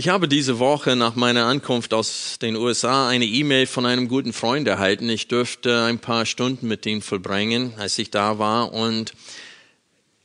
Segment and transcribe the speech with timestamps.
[0.00, 4.32] Ich habe diese Woche nach meiner Ankunft aus den USA eine E-Mail von einem guten
[4.32, 5.10] Freund erhalten.
[5.10, 8.72] Ich dürfte ein paar Stunden mit ihm vollbringen, als ich da war.
[8.72, 9.12] Und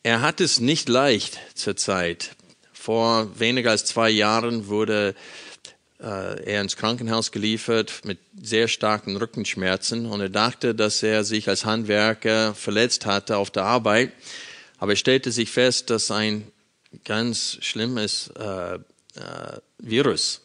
[0.02, 2.38] er hat es nicht leicht zur Zeit.
[2.72, 5.14] Vor weniger als zwei Jahren wurde
[6.00, 11.50] äh, er ins Krankenhaus geliefert mit sehr starken Rückenschmerzen und er dachte, dass er sich
[11.50, 14.14] als Handwerker verletzt hatte auf der Arbeit.
[14.78, 16.50] Aber er stellte sich fest, dass ein
[17.04, 18.80] ganz schlimmes äh,
[19.16, 20.42] äh, Virus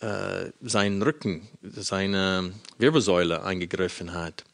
[0.00, 4.44] äh, seinen Rücken, seine Wirbelsäule eingegriffen hat.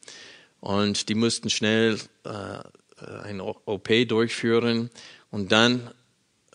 [0.59, 2.59] Und die mussten schnell äh,
[3.23, 4.89] ein OP durchführen
[5.29, 5.91] und dann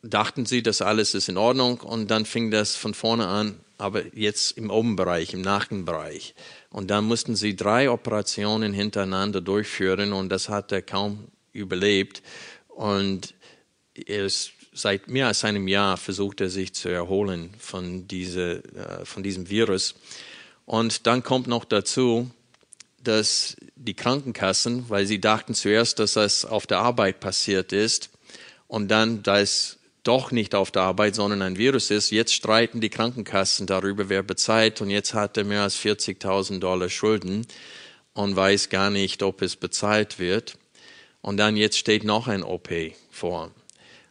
[0.03, 4.15] dachten sie, dass alles ist in Ordnung und dann fing das von vorne an, aber
[4.15, 6.35] jetzt im Obenbereich, im Nackenbereich.
[6.71, 12.23] Und dann mussten sie drei Operationen hintereinander durchführen und das hat er kaum überlebt.
[12.69, 13.35] Und
[13.95, 19.05] er ist seit mehr als einem Jahr versucht er sich zu erholen von, diese, äh,
[19.05, 19.95] von diesem Virus.
[20.67, 22.31] Und dann kommt noch dazu,
[23.03, 28.11] dass die Krankenkassen, weil sie dachten zuerst, dass das auf der Arbeit passiert ist,
[28.71, 32.81] und dann, da es doch nicht auf der Arbeit, sondern ein Virus ist, jetzt streiten
[32.81, 34.81] die Krankenkassen darüber, wer bezahlt.
[34.81, 37.49] Und jetzt hat er mehr als 40.000 Dollar Schulden
[38.13, 40.57] und weiß gar nicht, ob es bezahlt wird.
[41.21, 42.71] Und dann jetzt steht noch ein OP
[43.11, 43.51] vor.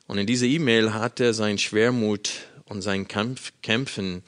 [0.09, 2.31] Und in dieser E-Mail hat er seinen Schwermut
[2.65, 4.23] und sein Kampf, Kämpfen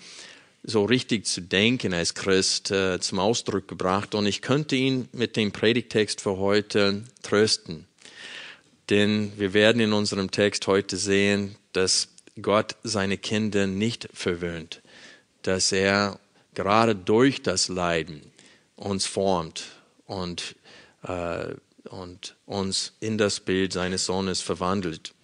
[0.62, 4.14] so richtig zu denken als Christ äh, zum Ausdruck gebracht.
[4.14, 7.88] Und ich könnte ihn mit dem Predigtext für heute trösten.
[8.92, 14.84] Denn wir werden in unserem Text heute sehen, dass Gott seine Kinder nicht verwöhnt,
[15.42, 16.20] dass er
[16.54, 18.22] gerade durch das Leiden
[18.76, 19.64] uns formt
[20.05, 20.55] und,
[21.08, 21.55] äh,
[21.89, 25.16] und uns in das Bild seines Sohnes verwandelt.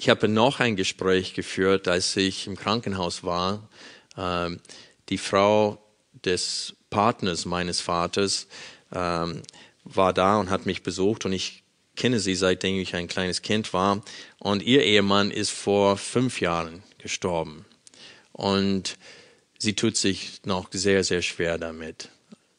[0.00, 3.68] Ich habe noch ein Gespräch geführt, als ich im Krankenhaus war.
[4.16, 4.60] Ähm,
[5.08, 5.82] die Frau
[6.24, 8.46] des Partners meines Vaters
[8.94, 9.42] ähm,
[9.82, 11.64] war da und hat mich besucht und ich
[11.96, 14.04] kenne sie seitdem ich ein kleines Kind war.
[14.38, 17.64] Und ihr Ehemann ist vor fünf Jahren gestorben.
[18.30, 18.98] Und
[19.58, 22.08] sie tut sich noch sehr, sehr schwer damit.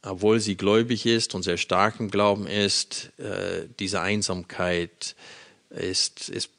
[0.01, 5.15] Obwohl sie gläubig ist und sehr stark im Glauben ist, äh, diese Einsamkeit
[5.69, 6.49] ist, ist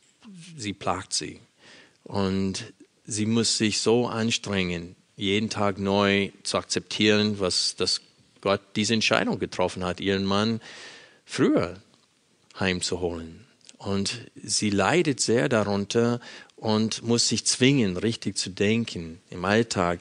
[0.60, 1.40] sie plagt sie.
[2.04, 2.72] Und
[3.04, 8.00] sie muss sich so anstrengen, jeden Tag neu zu akzeptieren, was dass
[8.40, 10.60] Gott diese Entscheidung getroffen hat, ihren Mann
[11.24, 11.76] früher
[12.58, 13.46] heimzuholen.
[13.76, 16.20] Und sie leidet sehr darunter
[16.56, 20.00] und muss sich zwingen, richtig zu denken im Alltag.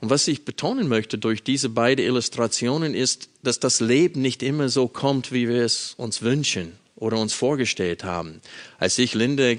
[0.00, 4.68] Und was ich betonen möchte durch diese beiden Illustrationen ist, dass das Leben nicht immer
[4.68, 8.40] so kommt, wie wir es uns wünschen oder uns vorgestellt haben.
[8.78, 9.58] Als ich Linde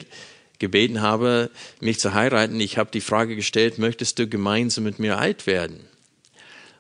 [0.61, 1.49] gebeten habe,
[1.81, 5.81] mich zu heiraten, ich habe die Frage gestellt, möchtest du gemeinsam mit mir alt werden?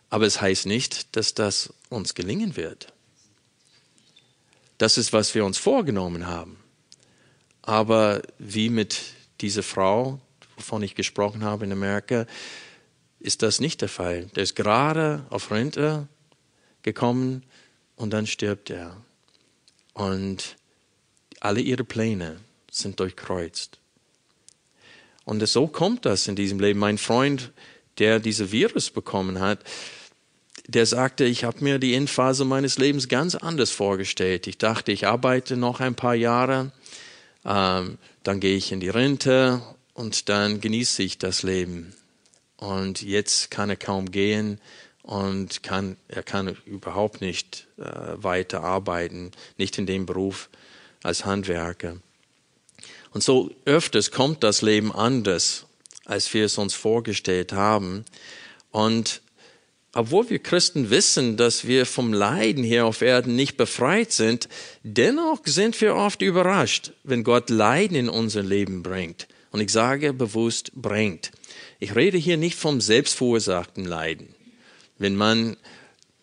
[0.09, 2.93] Aber es heißt nicht, dass das uns gelingen wird.
[4.77, 6.57] Das ist, was wir uns vorgenommen haben.
[7.63, 9.01] Aber wie mit
[9.41, 10.19] dieser Frau,
[10.55, 12.27] wovon ich gesprochen habe in Amerika,
[13.19, 14.27] ist das nicht der Fall.
[14.35, 16.07] Der ist gerade auf Rente
[16.83, 17.43] gekommen
[17.95, 18.95] und dann stirbt er
[19.93, 20.55] und
[21.39, 22.39] alle ihre Pläne
[22.71, 23.77] sind durchkreuzt.
[25.25, 26.79] Und so kommt das in diesem Leben.
[26.79, 27.51] Mein Freund,
[27.99, 29.59] der diese Virus bekommen hat,
[30.67, 34.47] der sagte, ich habe mir die Endphase meines Lebens ganz anders vorgestellt.
[34.47, 36.71] Ich dachte, ich arbeite noch ein paar Jahre,
[37.45, 39.61] ähm, dann gehe ich in die Rente
[39.93, 41.93] und dann genieße ich das Leben.
[42.57, 44.61] Und jetzt kann er kaum gehen
[45.01, 47.83] und kann, er kann überhaupt nicht äh,
[48.15, 50.49] weiter arbeiten, nicht in dem Beruf
[51.03, 51.97] als Handwerker.
[53.11, 55.65] Und so öfters kommt das Leben anders,
[56.05, 58.05] als wir es uns vorgestellt haben.
[58.71, 59.21] Und
[59.93, 64.47] obwohl wir Christen wissen, dass wir vom Leiden hier auf Erden nicht befreit sind,
[64.83, 69.27] dennoch sind wir oft überrascht, wenn Gott Leiden in unser Leben bringt.
[69.51, 71.31] Und ich sage bewusst bringt.
[71.79, 74.33] Ich rede hier nicht vom selbstverursachten Leiden
[75.01, 75.57] wenn man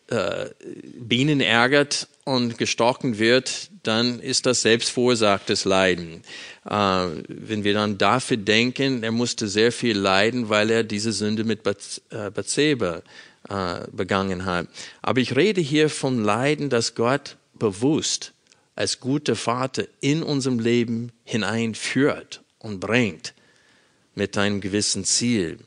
[0.06, 0.46] äh,
[0.98, 6.22] Bienen ärgert und gestochen wird, dann ist das selbstverursachtes Leiden.
[6.68, 11.44] Äh, wenn wir dann dafür denken, er musste sehr viel leiden, weil er diese Sünde
[11.44, 11.60] mit
[12.10, 13.02] äh, Bathseba
[13.48, 14.68] äh, begangen hat.
[15.02, 18.32] Aber ich rede hier von Leiden, das Gott bewusst
[18.74, 23.34] als guter Vater in unserem Leben hineinführt und bringt
[24.14, 25.58] mit einem gewissen Ziel.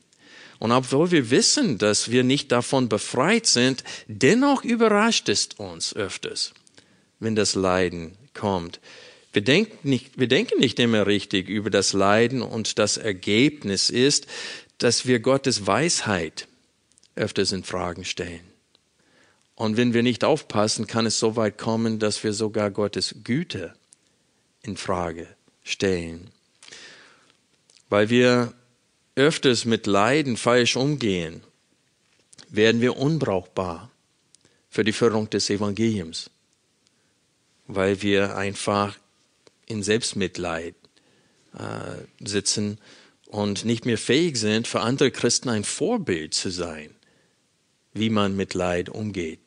[0.61, 6.53] Und obwohl wir wissen, dass wir nicht davon befreit sind, dennoch überrascht es uns öfters,
[7.19, 8.79] wenn das Leiden kommt.
[9.33, 14.27] Wir denken, nicht, wir denken nicht immer richtig über das Leiden und das Ergebnis ist,
[14.77, 16.47] dass wir Gottes Weisheit
[17.15, 18.45] öfters in Fragen stellen.
[19.55, 23.73] Und wenn wir nicht aufpassen, kann es so weit kommen, dass wir sogar Gottes Güte
[24.61, 25.25] in Frage
[25.63, 26.29] stellen.
[27.89, 28.53] Weil wir
[29.21, 31.43] öfters mit Leiden falsch umgehen,
[32.49, 33.91] werden wir unbrauchbar
[34.69, 36.29] für die Förderung des Evangeliums,
[37.67, 38.97] weil wir einfach
[39.67, 40.75] in Selbstmitleid
[41.57, 42.77] äh, sitzen
[43.27, 46.89] und nicht mehr fähig sind, für andere Christen ein Vorbild zu sein,
[47.93, 49.39] wie man mit Leid umgeht.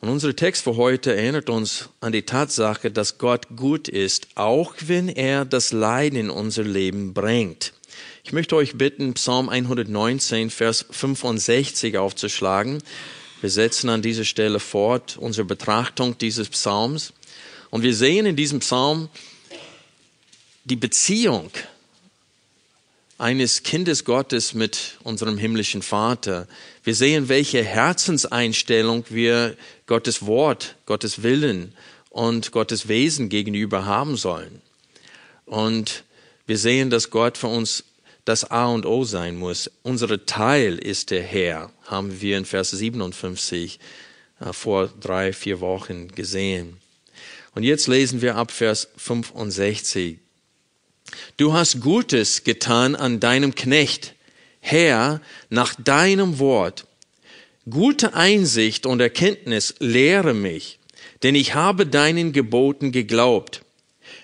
[0.00, 4.74] Und unser Text für heute erinnert uns an die Tatsache, dass Gott gut ist, auch
[4.80, 7.72] wenn er das Leiden in unser Leben bringt.
[8.24, 12.80] Ich möchte euch bitten, Psalm 119, Vers 65 aufzuschlagen.
[13.40, 17.12] Wir setzen an dieser Stelle fort unsere Betrachtung dieses Psalms.
[17.70, 19.08] Und wir sehen in diesem Psalm
[20.64, 21.50] die Beziehung
[23.18, 26.46] eines Kindes Gottes mit unserem himmlischen Vater.
[26.84, 31.74] Wir sehen, welche Herzenseinstellung wir Gottes Wort, Gottes Willen
[32.10, 34.62] und Gottes Wesen gegenüber haben sollen.
[35.44, 36.04] Und
[36.46, 37.84] wir sehen, dass Gott für uns
[38.24, 39.70] das A und O sein muss.
[39.82, 43.78] Unser Teil ist der Herr, haben wir in Vers 57
[44.40, 46.76] äh, vor drei, vier Wochen gesehen.
[47.54, 50.18] Und jetzt lesen wir ab Vers 65.
[51.36, 54.14] Du hast Gutes getan an deinem Knecht,
[54.60, 55.20] Herr,
[55.50, 56.86] nach deinem Wort.
[57.68, 60.78] Gute Einsicht und Erkenntnis lehre mich,
[61.22, 63.62] denn ich habe deinen Geboten geglaubt.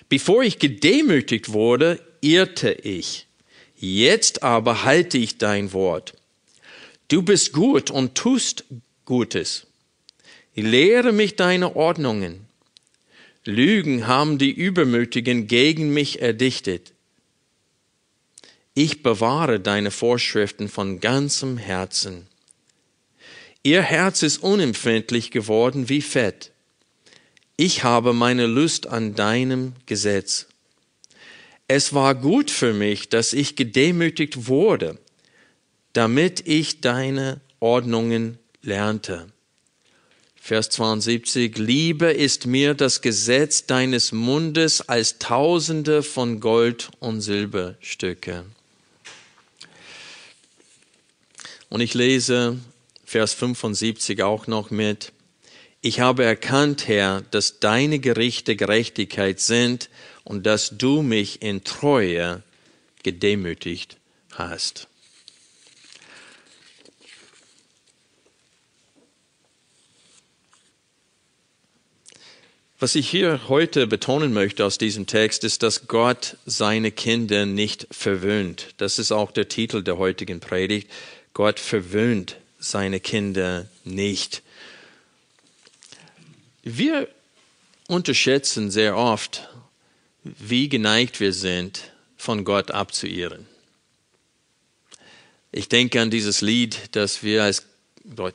[0.09, 3.28] Bevor ich gedemütigt wurde, irrte ich.
[3.81, 6.13] Jetzt aber halte ich dein Wort.
[7.07, 8.65] Du bist gut und tust
[9.05, 9.67] Gutes.
[10.53, 12.45] Lehre mich deine Ordnungen.
[13.45, 16.91] Lügen haben die Übermütigen gegen mich erdichtet.
[18.73, 22.27] Ich bewahre deine Vorschriften von ganzem Herzen.
[23.63, 26.51] Ihr Herz ist unempfindlich geworden wie Fett.
[27.55, 30.48] Ich habe meine Lust an deinem Gesetz.
[31.71, 34.97] Es war gut für mich, dass ich gedemütigt wurde,
[35.93, 39.27] damit ich deine Ordnungen lernte.
[40.35, 48.45] Vers 72, Liebe ist mir das Gesetz deines Mundes als Tausende von Gold und Silberstücke.
[51.69, 52.57] Und ich lese
[53.05, 55.11] Vers 75 auch noch mit.
[55.81, 59.91] Ich habe erkannt, Herr, dass deine Gerichte Gerechtigkeit sind
[60.29, 62.43] und dass du mich in Treue
[63.01, 63.97] gedemütigt
[64.31, 64.87] hast.
[72.77, 77.87] Was ich hier heute betonen möchte aus diesem Text ist, dass Gott seine Kinder nicht
[77.89, 78.75] verwöhnt.
[78.77, 80.91] Das ist auch der Titel der heutigen Predigt.
[81.33, 84.43] Gott verwöhnt seine Kinder nicht.
[86.61, 87.07] Wir
[87.87, 89.49] unterschätzen sehr oft,
[90.23, 93.45] wie geneigt wir sind, von Gott abzuirren.
[95.51, 97.65] Ich denke an dieses Lied, das wir als,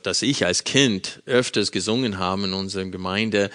[0.03, 3.51] das ich als Kind öfters gesungen haben in unserer Gemeinde.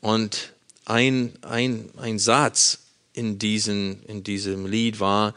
[0.00, 0.52] Und
[0.86, 2.78] ein, ein, ein Satz
[3.12, 5.34] in, diesen, in diesem Lied war,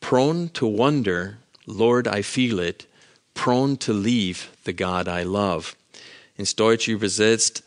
[0.00, 2.86] prone to wonder, Lord, I feel it,
[3.34, 5.74] prone to leave the God I love.
[6.36, 7.62] Ins Deutsche übersetzt,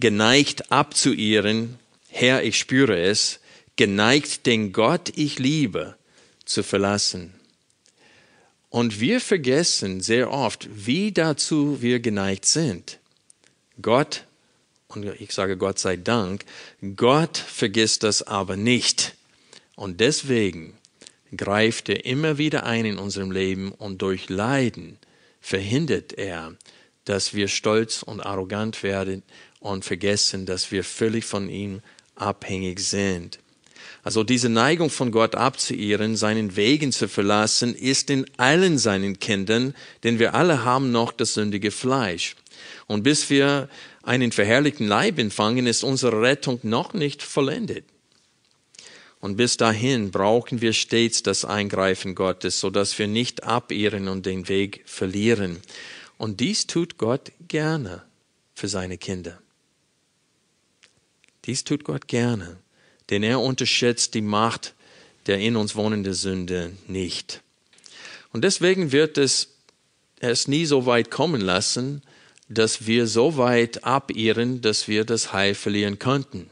[0.00, 1.78] geneigt abzuirren,
[2.08, 3.40] Herr, ich spüre es,
[3.76, 5.96] geneigt, den Gott ich liebe,
[6.44, 7.34] zu verlassen.
[8.68, 12.98] Und wir vergessen sehr oft, wie dazu wir geneigt sind.
[13.80, 14.24] Gott,
[14.88, 16.44] und ich sage Gott sei Dank,
[16.96, 19.14] Gott vergisst das aber nicht.
[19.76, 20.74] Und deswegen
[21.36, 24.98] greift er immer wieder ein in unserem Leben und durch Leiden
[25.40, 26.54] verhindert er,
[27.04, 29.22] dass wir stolz und arrogant werden
[29.60, 31.82] und vergessen, dass wir völlig von ihm
[32.14, 33.38] abhängig sind.
[34.06, 39.74] Also diese Neigung von Gott abzuirren, seinen Wegen zu verlassen, ist in allen seinen Kindern,
[40.04, 42.36] denn wir alle haben noch das sündige Fleisch.
[42.86, 43.68] Und bis wir
[44.04, 47.84] einen verherrlichten Leib empfangen, ist unsere Rettung noch nicht vollendet.
[49.18, 54.24] Und bis dahin brauchen wir stets das Eingreifen Gottes, so dass wir nicht abirren und
[54.24, 55.56] den Weg verlieren.
[56.16, 58.04] Und dies tut Gott gerne
[58.54, 59.40] für seine Kinder.
[61.44, 62.60] Dies tut Gott gerne,
[63.10, 64.74] denn er unterschätzt die Macht
[65.26, 67.42] der in uns wohnenden Sünde nicht.
[68.32, 69.48] Und deswegen wird es
[70.18, 72.02] es nie so weit kommen lassen,
[72.48, 76.48] dass wir so weit abirren, dass wir das Heil verlieren könnten.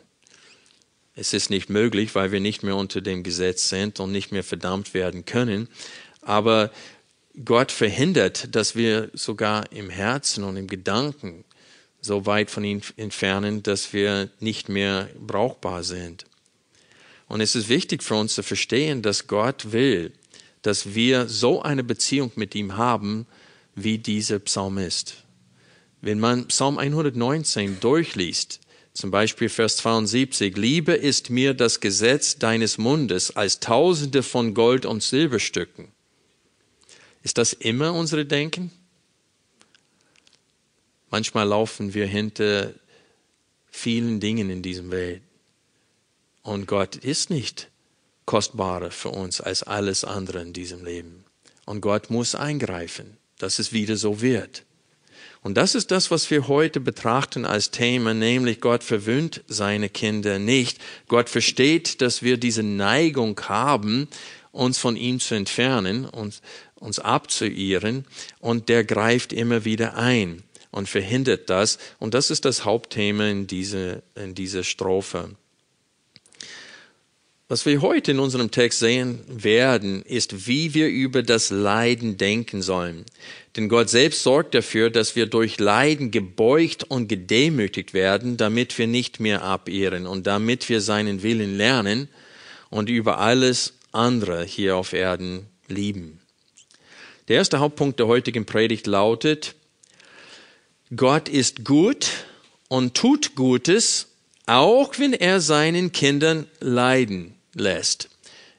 [1.16, 4.44] Es ist nicht möglich, weil wir nicht mehr unter dem Gesetz sind und nicht mehr
[4.44, 5.68] verdammt werden können.
[6.20, 6.70] Aber
[7.44, 11.44] Gott verhindert, dass wir sogar im Herzen und im Gedanken
[12.00, 16.26] so weit von ihm entfernen, dass wir nicht mehr brauchbar sind.
[17.28, 20.12] Und es ist wichtig für uns zu verstehen, dass Gott will,
[20.62, 23.26] dass wir so eine Beziehung mit ihm haben,
[23.75, 25.25] wie dieser Psalmist.
[26.00, 28.61] Wenn man Psalm 119 durchliest,
[28.93, 34.87] zum Beispiel Vers 72, Liebe ist mir das Gesetz deines Mundes als Tausende von Gold-
[34.87, 35.88] und Silberstücken.
[37.25, 38.71] Ist das immer unsere Denken?
[41.11, 42.73] Manchmal laufen wir hinter
[43.71, 45.23] vielen Dingen in diesem Welt.
[46.45, 47.71] Und Gott ist nicht
[48.27, 51.25] kostbarer für uns als alles andere in diesem Leben.
[51.65, 54.65] Und Gott muss eingreifen, dass es wieder so wird.
[55.43, 60.39] Und das ist das, was wir heute betrachten als Thema, nämlich Gott verwöhnt seine Kinder
[60.39, 60.79] nicht.
[61.09, 64.07] Gott versteht, dass wir diese Neigung haben,
[64.53, 66.43] uns von ihm zu entfernen und
[66.75, 68.05] uns abzuirren.
[68.39, 71.79] Und der greift immer wieder ein und verhindert das.
[71.99, 75.37] Und das ist das Hauptthema in dieser, in dieser Strophe.
[77.47, 82.63] Was wir heute in unserem Text sehen werden, ist, wie wir über das Leiden denken
[82.63, 83.05] sollen.
[83.55, 88.87] Denn Gott selbst sorgt dafür, dass wir durch Leiden gebeugt und gedemütigt werden, damit wir
[88.87, 92.09] nicht mehr abirren und damit wir seinen Willen lernen
[92.71, 96.21] und über alles andere hier auf Erden lieben.
[97.29, 99.55] Der erste Hauptpunkt der heutigen Predigt lautet,
[100.97, 102.09] Gott ist gut
[102.69, 104.13] und tut Gutes,
[104.47, 108.11] auch wenn er seinen Kindern leiden lässt.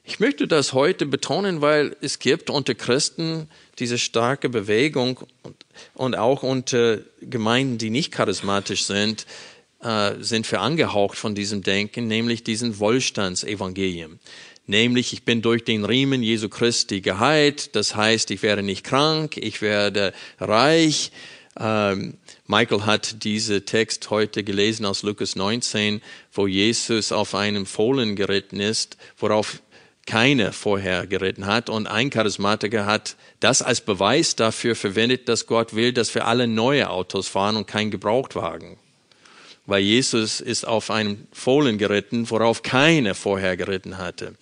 [0.04, 5.56] Ich möchte das heute betonen, weil es gibt unter Christen diese starke Bewegung und,
[5.94, 9.26] und auch unter Gemeinden, die nicht charismatisch sind,
[9.82, 14.18] äh, sind wir angehaucht von diesem Denken, nämlich diesen Wohlstandsevangelium.
[14.68, 19.36] Nämlich, ich bin durch den Riemen Jesu Christi geheilt, das heißt, ich werde nicht krank,
[19.36, 21.12] ich werde reich,
[21.58, 28.60] Michael hat diesen Text heute gelesen aus Lukas 19, wo Jesus auf einem Fohlen geritten
[28.60, 29.62] ist, worauf
[30.06, 31.68] keiner vorher geritten hat.
[31.68, 36.46] Und ein Charismatiker hat das als Beweis dafür verwendet, dass Gott will, dass wir alle
[36.46, 38.76] neue Autos fahren und kein Gebrauchtwagen.
[39.64, 44.34] Weil Jesus ist auf einem Fohlen geritten, worauf keiner vorher geritten hatte.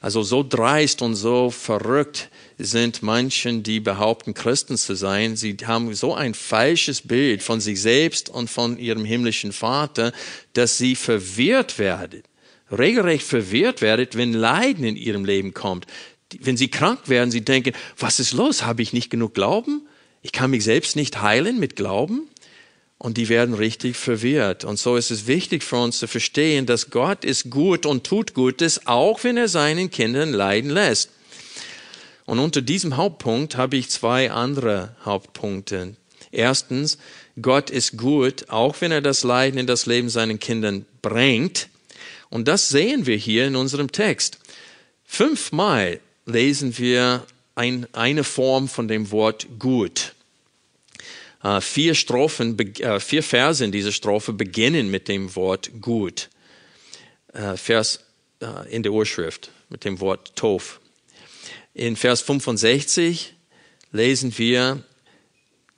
[0.00, 5.36] Also so dreist und so verrückt sind manchen, die behaupten, Christen zu sein.
[5.36, 10.12] Sie haben so ein falsches Bild von sich selbst und von ihrem himmlischen Vater,
[10.52, 12.22] dass sie verwirrt werden,
[12.70, 15.86] regelrecht verwirrt werden, wenn Leiden in ihrem Leben kommt.
[16.40, 18.64] Wenn sie krank werden, sie denken, was ist los?
[18.64, 19.86] Habe ich nicht genug Glauben?
[20.22, 22.28] Ich kann mich selbst nicht heilen mit Glauben?
[22.98, 24.64] Und die werden richtig verwirrt.
[24.64, 28.32] Und so ist es wichtig für uns zu verstehen, dass Gott ist gut und tut
[28.32, 31.10] Gutes, auch wenn er seinen Kindern leiden lässt.
[32.26, 35.96] Und unter diesem Hauptpunkt habe ich zwei andere Hauptpunkte.
[36.30, 36.98] Erstens,
[37.40, 41.68] Gott ist gut, auch wenn er das Leiden in das Leben seinen Kindern bringt.
[42.30, 44.38] Und das sehen wir hier in unserem Text.
[45.04, 50.14] Fünfmal lesen wir ein, eine Form von dem Wort gut.
[51.44, 56.30] Uh, vier Strophen, uh, vier Verse in dieser Strophe beginnen mit dem Wort gut.
[57.34, 58.00] Uh, Vers
[58.70, 60.80] in der Urschrift mit dem Wort Tov.
[61.76, 63.34] In Vers 65
[63.90, 64.84] lesen wir,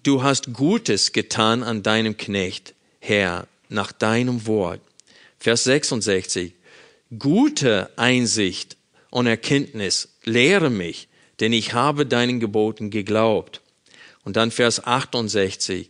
[0.02, 4.82] du hast Gutes getan an deinem Knecht, Herr, nach deinem Wort.
[5.38, 6.52] Vers 66,
[7.18, 8.76] gute Einsicht
[9.08, 11.08] und Erkenntnis, lehre mich,
[11.40, 13.62] denn ich habe deinen Geboten geglaubt.
[14.22, 15.88] Und dann Vers 68,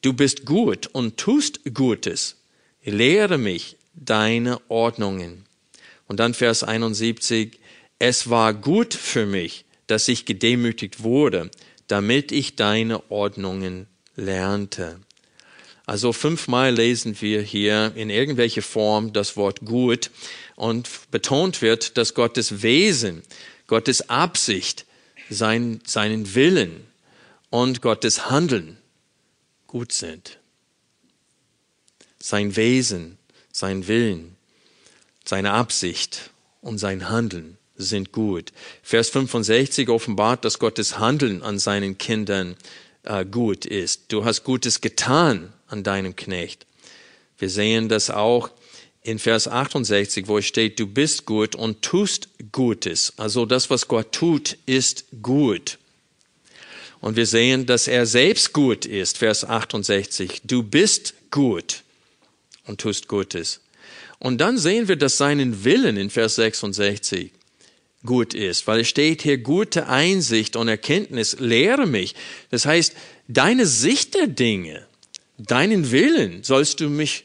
[0.00, 2.36] du bist gut und tust Gutes,
[2.82, 5.44] lehre mich deine Ordnungen.
[6.08, 7.58] Und dann Vers 71,
[7.98, 11.50] es war gut für mich, dass ich gedemütigt wurde,
[11.86, 13.86] damit ich deine Ordnungen
[14.16, 15.00] lernte.
[15.86, 20.10] Also fünfmal lesen wir hier in irgendwelche Form das Wort gut
[20.56, 23.22] und betont wird, dass Gottes Wesen,
[23.66, 24.86] Gottes Absicht,
[25.28, 26.86] sein, seinen Willen
[27.50, 28.78] und Gottes Handeln
[29.66, 30.38] gut sind.
[32.18, 33.18] sein Wesen,
[33.52, 34.36] sein Willen,
[35.26, 36.30] seine Absicht
[36.62, 38.52] und sein Handeln sind gut.
[38.82, 42.56] Vers 65 offenbart, dass Gottes Handeln an seinen Kindern
[43.02, 44.04] äh, gut ist.
[44.08, 46.66] Du hast Gutes getan an deinem Knecht.
[47.38, 48.50] Wir sehen das auch
[49.02, 53.12] in Vers 68, wo es steht, du bist gut und tust Gutes.
[53.18, 55.78] Also das, was Gott tut, ist gut.
[57.00, 60.40] Und wir sehen, dass er selbst gut ist, Vers 68.
[60.44, 61.82] Du bist gut
[62.66, 63.60] und tust Gutes.
[64.18, 67.30] Und dann sehen wir, dass seinen Willen in Vers 66
[68.04, 72.14] gut ist, weil es steht hier gute Einsicht und Erkenntnis, lehre mich.
[72.50, 72.94] Das heißt,
[73.28, 74.86] deine Sicht der Dinge,
[75.38, 77.24] deinen Willen sollst du mich,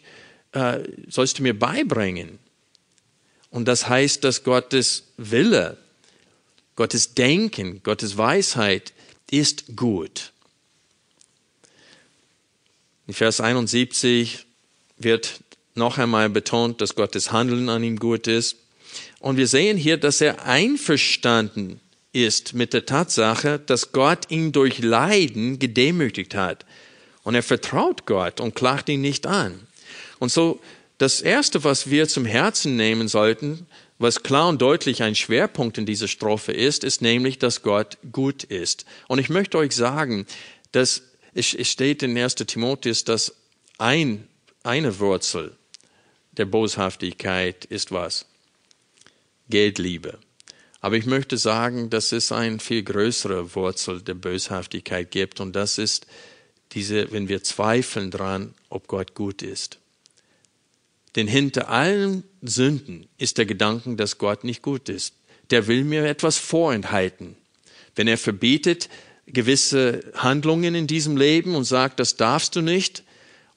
[0.53, 2.39] äh, sollst du mir beibringen.
[3.51, 5.77] Und das heißt, dass Gottes Wille,
[6.75, 8.93] Gottes Denken, Gottes Weisheit
[9.29, 10.31] ist gut.
[13.07, 14.45] In Vers 71
[14.97, 15.41] wird
[15.75, 18.57] noch einmal betont, dass Gottes Handeln an ihm gut ist.
[19.19, 21.79] Und wir sehen hier, dass er einverstanden
[22.13, 26.65] ist mit der Tatsache, dass Gott ihn durch Leiden gedemütigt hat.
[27.23, 29.67] Und er vertraut Gott und klagt ihn nicht an.
[30.19, 30.61] Und so
[30.97, 33.67] das Erste, was wir zum Herzen nehmen sollten,
[33.99, 38.43] was klar und deutlich ein Schwerpunkt in dieser Strophe ist, ist nämlich, dass Gott gut
[38.45, 38.85] ist.
[39.07, 40.25] Und ich möchte euch sagen,
[40.71, 41.03] dass
[41.33, 42.35] es steht in 1.
[42.35, 43.35] Timotheus, dass
[43.77, 44.27] ein,
[44.63, 45.55] eine Wurzel
[46.31, 48.25] der Boshaftigkeit ist was?
[49.49, 50.19] Geldliebe.
[50.81, 55.77] Aber ich möchte sagen, dass es eine viel größere Wurzel der Böshaftigkeit gibt und das
[55.77, 56.07] ist
[56.71, 59.79] diese, wenn wir zweifeln dran, ob Gott gut ist.
[61.15, 65.15] Denn hinter allen Sünden ist der Gedanke, dass Gott nicht gut ist.
[65.49, 67.35] Der will mir etwas vorenthalten.
[67.95, 68.87] Wenn er verbietet
[69.25, 73.03] gewisse Handlungen in diesem Leben und sagt, das darfst du nicht,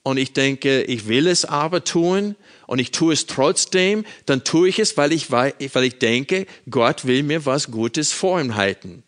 [0.03, 2.35] und ich denke, ich will es aber tun
[2.67, 7.07] und ich tue es trotzdem, dann tue ich es, weil ich, weil ich denke, Gott
[7.07, 9.03] will mir was Gutes vorenthalten.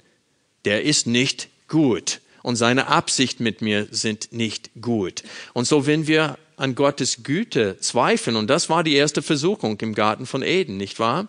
[0.64, 5.22] Der ist nicht gut und seine Absicht mit mir sind nicht gut.
[5.52, 8.36] Und so, wenn wir an Gottes Güte zweifeln.
[8.36, 11.28] Und das war die erste Versuchung im Garten von Eden, nicht wahr?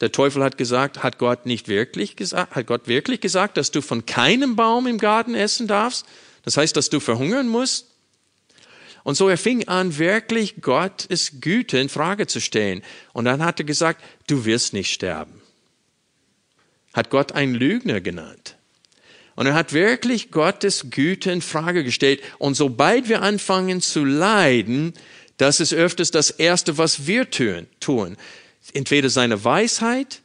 [0.00, 3.82] Der Teufel hat gesagt, hat Gott nicht wirklich gesagt, hat Gott wirklich gesagt, dass du
[3.82, 6.06] von keinem Baum im Garten essen darfst?
[6.42, 7.89] Das heißt, dass du verhungern musst?
[9.02, 12.82] Und so er fing an, wirklich Gottes Güte in Frage zu stellen.
[13.12, 15.40] Und dann hat er gesagt, du wirst nicht sterben.
[16.92, 18.56] Hat Gott einen Lügner genannt.
[19.36, 22.20] Und er hat wirklich Gottes Güte in Frage gestellt.
[22.38, 24.92] Und sobald wir anfangen zu leiden,
[25.38, 28.16] das ist öfters das Erste, was wir tun.
[28.74, 30.20] Entweder seine Weisheit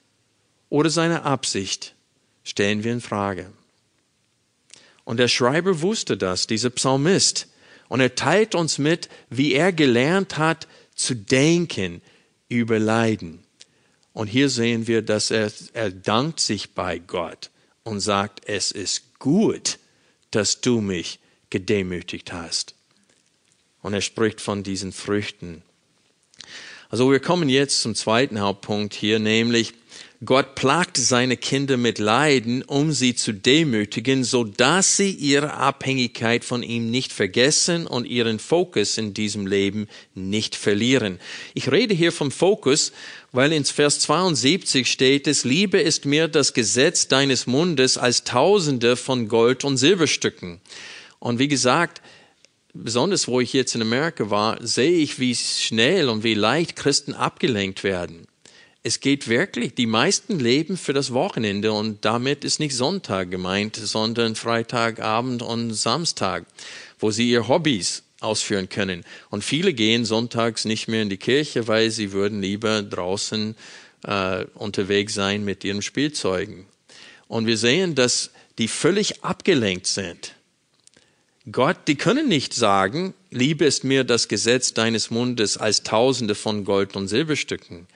[0.69, 1.95] oder seine Absicht
[2.43, 3.49] stellen wir in Frage.
[5.05, 7.47] Und der Schreiber wusste das, dieser Psalmist.
[7.87, 12.01] Und er teilt uns mit, wie er gelernt hat zu denken
[12.49, 13.43] über Leiden.
[14.13, 17.49] Und hier sehen wir, dass er, er dankt sich bei Gott
[17.83, 19.77] und sagt, es ist gut,
[20.31, 21.19] dass du mich
[21.49, 22.75] gedemütigt hast.
[23.81, 25.61] Und er spricht von diesen Früchten.
[26.89, 29.73] Also wir kommen jetzt zum zweiten Hauptpunkt hier, nämlich
[30.25, 36.43] Gott plagt seine Kinder mit Leiden, um sie zu demütigen, so dass sie ihre Abhängigkeit
[36.43, 41.19] von ihm nicht vergessen und ihren Fokus in diesem Leben nicht verlieren.
[41.53, 42.91] Ich rede hier vom Fokus,
[43.33, 48.95] weil in Vers 72 steht es, Liebe ist mir das Gesetz deines Mundes als Tausende
[48.95, 50.59] von Gold und Silberstücken.
[51.19, 52.01] Und wie gesagt,
[52.73, 57.13] besonders wo ich jetzt in Amerika war, sehe ich, wie schnell und wie leicht Christen
[57.13, 58.27] abgelenkt werden
[58.85, 63.75] es geht wirklich, die meisten leben für das Wochenende und damit ist nicht Sonntag gemeint,
[63.75, 66.45] sondern Freitagabend und Samstag,
[66.99, 69.03] wo sie ihr Hobbys ausführen können.
[69.31, 73.55] Und viele gehen sonntags nicht mehr in die Kirche, weil sie würden lieber draußen
[74.03, 76.67] äh, unterwegs sein mit ihren Spielzeugen.
[77.27, 80.35] Und wir sehen, dass die völlig abgelenkt sind.
[81.51, 86.65] Gott, die können nicht sagen, Liebe ist mir das Gesetz deines Mundes als Tausende von
[86.65, 87.87] Gold- und Silberstücken.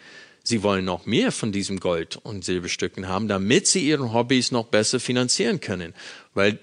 [0.44, 4.68] Sie wollen noch mehr von diesem Gold und Silberstücken haben, damit sie ihren Hobbys noch
[4.68, 5.94] besser finanzieren können.
[6.34, 6.60] Weil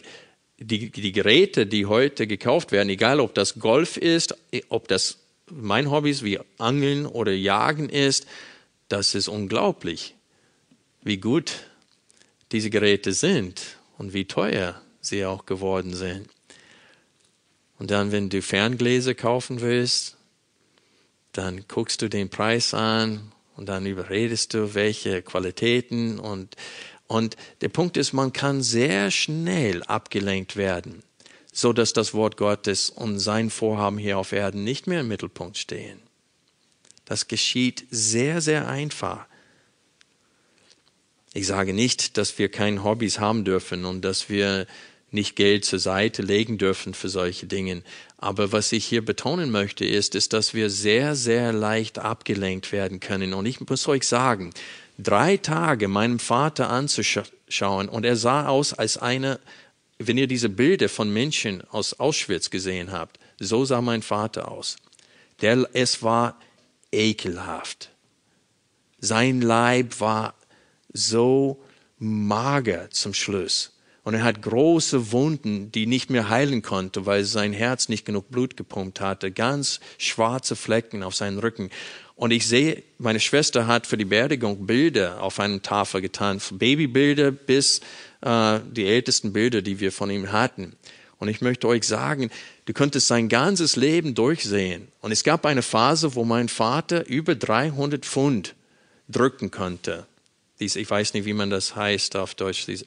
[0.59, 4.37] die, die Geräte, die heute gekauft werden, egal ob das Golf ist,
[4.69, 5.19] ob das
[5.51, 8.27] mein Hobbys wie Angeln oder Jagen ist,
[8.89, 10.15] das ist unglaublich,
[11.03, 11.53] wie gut
[12.53, 13.63] diese Geräte sind
[13.99, 16.29] und wie teuer sie auch geworden sind.
[17.79, 20.17] Und dann, wenn du Ferngläser kaufen willst,
[21.33, 26.57] dann guckst du den Preis an und dann überredest du, welche Qualitäten und,
[27.07, 31.03] und der Punkt ist, man kann sehr schnell abgelenkt werden.
[31.53, 35.57] so dass das Wort Gottes und sein Vorhaben hier auf Erden nicht mehr im Mittelpunkt
[35.57, 35.99] stehen.
[37.07, 39.27] Das geschieht sehr, sehr einfach.
[41.33, 44.67] Ich sage nicht, dass wir keine Hobbys haben dürfen und dass wir
[45.11, 47.83] nicht Geld zur Seite legen dürfen für solche Dinge.
[48.19, 53.01] Aber was ich hier betonen möchte, ist, ist, dass wir sehr, sehr leicht abgelenkt werden
[53.01, 53.35] können.
[53.35, 54.53] Und ich muss euch sagen,
[54.99, 59.39] drei Tage meinem Vater anzuschauen und er sah aus als eine,
[59.99, 64.77] wenn ihr diese Bilder von Menschen aus Auschwitz gesehen habt, so sah mein Vater aus.
[65.41, 66.39] Der, es war
[66.93, 67.91] ekelhaft.
[68.99, 70.35] Sein Leib war
[70.93, 71.63] so
[71.99, 73.76] mager zum Schluss.
[74.07, 78.31] Und er hat große Wunden, die nicht mehr heilen konnte, weil sein Herz nicht genug
[78.31, 79.33] Blut gepumpt hatte.
[79.33, 81.71] Ganz schwarze Flecken auf seinem Rücken.
[82.15, 87.33] Und ich sehe, meine Schwester hat für die Beerdigung Bilder auf einer Tafel getan, Babybilder
[87.33, 87.81] bis
[88.21, 90.77] äh, die ältesten Bilder, die wir von ihm hatten.
[91.19, 92.31] Und ich möchte euch sagen,
[92.67, 94.87] du könntest sein ganzes Leben durchsehen.
[95.01, 98.55] Und es gab eine Phase, wo mein Vater über 300 Pfund
[99.09, 100.07] drücken konnte.
[100.61, 102.67] Dies, ich weiß nicht, wie man das heißt auf Deutsch.
[102.67, 102.87] Diese,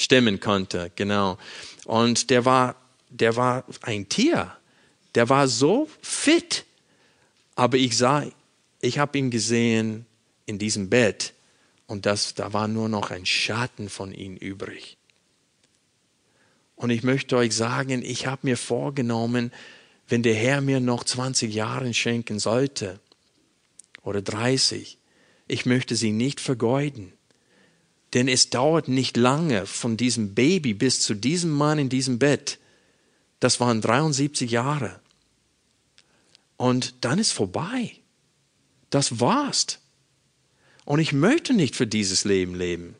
[0.00, 1.38] stimmen konnte, genau.
[1.84, 2.76] Und der war,
[3.10, 4.56] der war ein Tier.
[5.14, 6.64] Der war so fit.
[7.54, 8.24] Aber ich sah,
[8.80, 10.06] ich habe ihn gesehen
[10.46, 11.34] in diesem Bett
[11.86, 14.96] und das, da war nur noch ein Schatten von ihm übrig.
[16.76, 19.52] Und ich möchte euch sagen, ich habe mir vorgenommen,
[20.08, 23.00] wenn der Herr mir noch 20 Jahre schenken sollte
[24.02, 24.96] oder 30,
[25.46, 27.12] ich möchte sie nicht vergeuden.
[28.14, 32.58] Denn es dauert nicht lange von diesem Baby bis zu diesem Mann in diesem Bett.
[33.38, 35.00] Das waren 73 Jahre.
[36.56, 37.92] Und dann ist vorbei.
[38.90, 39.78] Das war's.
[40.84, 42.96] Und ich möchte nicht für dieses Leben leben.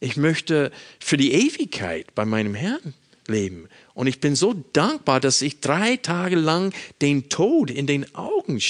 [0.00, 2.94] Ich möchte für die Ewigkeit bei meinem Herrn
[3.26, 3.68] leben.
[3.92, 8.60] Und ich bin so dankbar, dass ich drei Tage lang den Tod in den Augen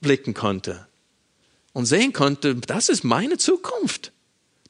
[0.00, 0.86] blicken konnte
[1.72, 4.12] und sehen konnte, das ist meine Zukunft.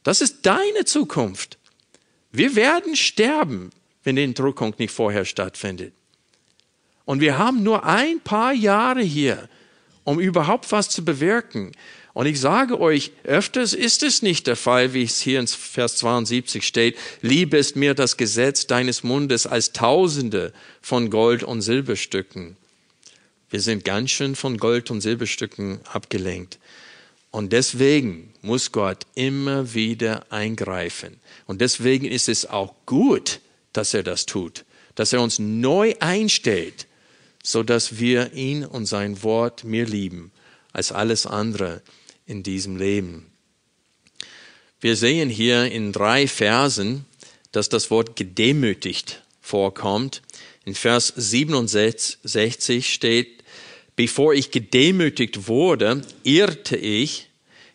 [0.02, 1.58] Das ist deine Zukunft.
[2.30, 3.70] Wir werden sterben,
[4.04, 5.92] wenn die Entrückung nicht vorher stattfindet.
[7.04, 9.48] Und wir haben nur ein paar Jahre hier,
[10.04, 11.72] um überhaupt was zu bewirken.
[12.14, 15.96] Und ich sage euch, öfters ist es nicht der Fall, wie es hier in Vers
[15.96, 22.56] 72 steht, liebe ist mir das Gesetz deines Mundes als Tausende von Gold- und Silberstücken.
[23.50, 26.58] Wir sind ganz schön von Gold- und Silberstücken abgelenkt.
[27.32, 31.18] Und deswegen muss Gott immer wieder eingreifen.
[31.46, 33.40] Und deswegen ist es auch gut,
[33.72, 34.64] dass er das tut,
[34.94, 36.86] dass er uns neu einstellt,
[37.42, 40.30] so dass wir ihn und sein Wort mehr lieben
[40.74, 41.80] als alles andere
[42.26, 43.26] in diesem Leben.
[44.80, 47.06] Wir sehen hier in drei Versen,
[47.50, 50.20] dass das Wort gedemütigt vorkommt.
[50.66, 53.41] In Vers 67 steht,
[53.96, 57.28] Bevor ich gedemütigt wurde, irrte ich,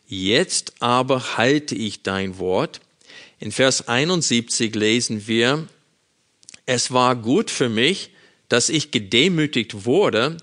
[0.08, 2.82] jetzt aber halte ich dein Wort.
[3.39, 5.67] In Vers 71 lesen wir,
[6.65, 8.10] es war gut für mich,
[8.49, 10.38] dass ich gedemütigt wurde,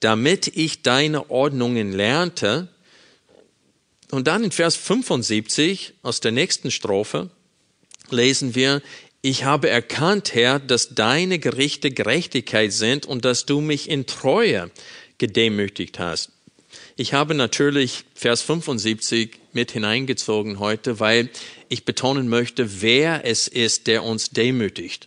[0.00, 2.68] damit ich deine Ordnungen lernte.
[4.10, 7.30] Und dann in Vers 75 aus der nächsten Strophe
[8.10, 8.82] lesen wir,
[9.22, 14.70] ich habe erkannt, Herr, dass deine Gerichte Gerechtigkeit sind und dass du mich in Treue
[15.20, 16.30] gedemütigt hast.
[16.96, 21.30] Ich habe natürlich Vers 75 mit hineingezogen heute, weil
[21.68, 25.06] ich betonen möchte, wer es ist, der uns demütigt.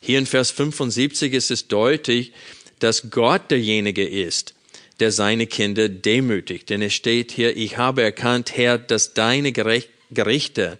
[0.00, 2.32] Hier in Vers 75 ist es deutlich,
[2.78, 4.54] dass Gott derjenige ist,
[5.00, 6.70] der seine Kinder demütigt.
[6.70, 10.78] Denn es steht hier, ich habe erkannt, Herr, dass deine Gerichte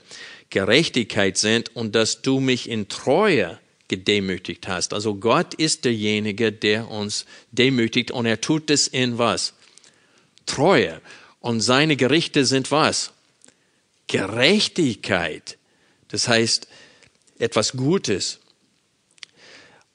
[0.51, 3.59] Gerechtigkeit sind und dass du mich in Treue
[3.93, 4.95] gedemütigt hast.
[4.95, 9.53] Also Gott ist derjenige, der uns demütigt und er tut es in was?
[10.47, 11.03] Treue.
[11.41, 13.13] Und seine Gerichte sind was?
[14.07, 15.59] Gerechtigkeit.
[16.09, 16.69] Das heißt,
[17.39, 18.39] etwas Gutes.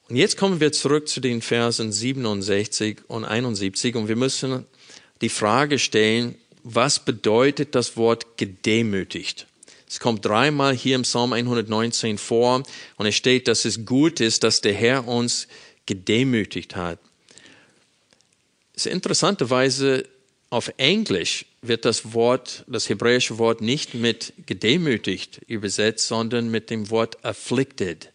[0.10, 4.68] Und jetzt kommen wir zurück zu den Versen 67 und 71 und wir müssen
[5.22, 9.48] die Frage stellen, was bedeutet das Wort gedemütigt?
[9.90, 12.64] Es kommt dreimal hier im Psalm 119 vor
[12.98, 15.48] und es steht, dass es gut ist, dass der Herr uns
[15.86, 17.00] gedemütigt hat.
[18.74, 20.04] Es ist interessanterweise
[20.50, 26.90] auf Englisch wird das Wort, das hebräische Wort nicht mit gedemütigt übersetzt, sondern mit dem
[26.90, 28.12] Wort afflicted.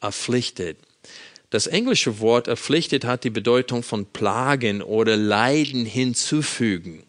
[0.00, 0.78] Afflicted.
[1.50, 7.04] Das englische Wort afflicted hat die Bedeutung von Plagen oder Leiden hinzufügen.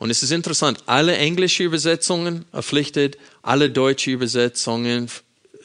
[0.00, 5.10] Und es ist interessant, alle englische Übersetzungen afflicted, alle deutsche Übersetzungen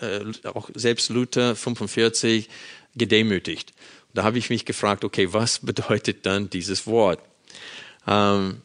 [0.01, 2.49] äh, auch selbst Luther 45
[2.97, 3.71] gedemütigt.
[4.13, 7.21] Da habe ich mich gefragt, okay, was bedeutet dann dieses Wort?
[8.05, 8.61] Ähm,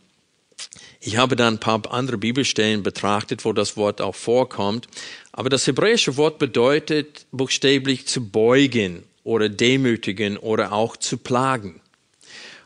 [0.99, 4.89] ich habe dann ein paar andere Bibelstellen betrachtet, wo das Wort auch vorkommt.
[5.31, 11.81] Aber das hebräische Wort bedeutet buchstäblich zu beugen oder demütigen oder auch zu plagen.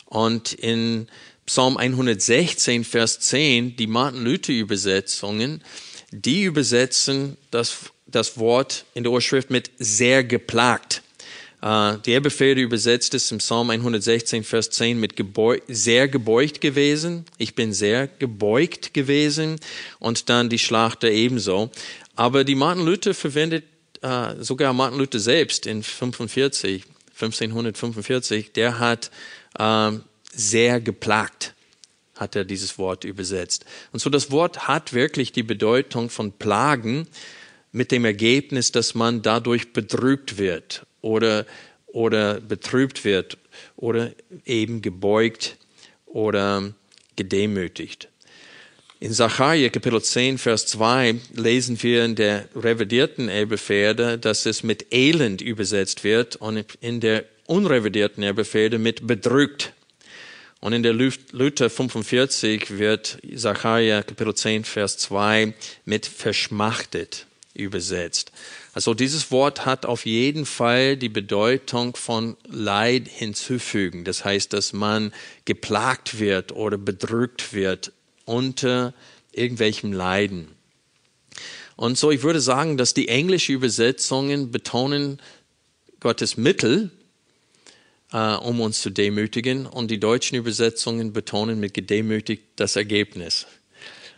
[0.07, 1.07] Und in
[1.46, 5.62] Psalm 116, Vers 10, die Martin Luther Übersetzungen,
[6.11, 11.02] die übersetzen das, das Wort in der Urschrift mit sehr geplagt.
[11.62, 17.24] Die Elberfelder übersetzt es im Psalm 116, Vers 10 mit gebeu sehr gebeugt gewesen.
[17.38, 19.59] Ich bin sehr gebeugt gewesen.
[19.98, 21.70] Und dann die Schlachter ebenso.
[22.16, 23.64] Aber die Martin Luther verwendet,
[24.04, 26.85] uh, sogar Martin Luther selbst in 45,
[27.18, 29.11] 1545, der hat
[29.59, 29.98] uh,
[30.37, 31.55] sehr geplagt,
[32.14, 33.64] hat er dieses Wort übersetzt.
[33.92, 37.09] Und so das Wort hat wirklich die Bedeutung von Plagen
[37.73, 41.44] mit dem Ergebnis, dass man dadurch bedrückt wird oder,
[41.87, 43.37] oder betrübt wird
[43.77, 44.12] oder
[44.44, 45.57] eben gebeugt
[46.07, 46.73] oder
[47.16, 48.09] gedemütigt.
[49.01, 54.94] In Sacharja Kapitel 10, Vers 2 lesen wir in der revidierten Elberferde, dass es mit
[54.94, 59.73] Elend übersetzt wird und in der unrevidierten Elberferde mit bedrückt.
[60.64, 65.53] Und in der Luther 45 wird Sacharja Kapitel 10, Vers 2
[65.85, 68.33] mit verschmachtet übersetzt.
[68.72, 74.05] Also dieses Wort hat auf jeden Fall die Bedeutung von Leid hinzufügen.
[74.05, 75.12] Das heißt, dass man
[75.44, 77.92] geplagt wird oder bedrückt wird
[78.24, 78.94] unter
[79.33, 80.48] irgendwelchem Leiden.
[81.77, 85.20] Und so, ich würde sagen, dass die englische Übersetzungen betonen
[86.00, 86.90] Gottes Mittel,
[88.14, 93.46] äh, um uns zu demütigen, und die deutschen Übersetzungen betonen mit gedemütigt das Ergebnis.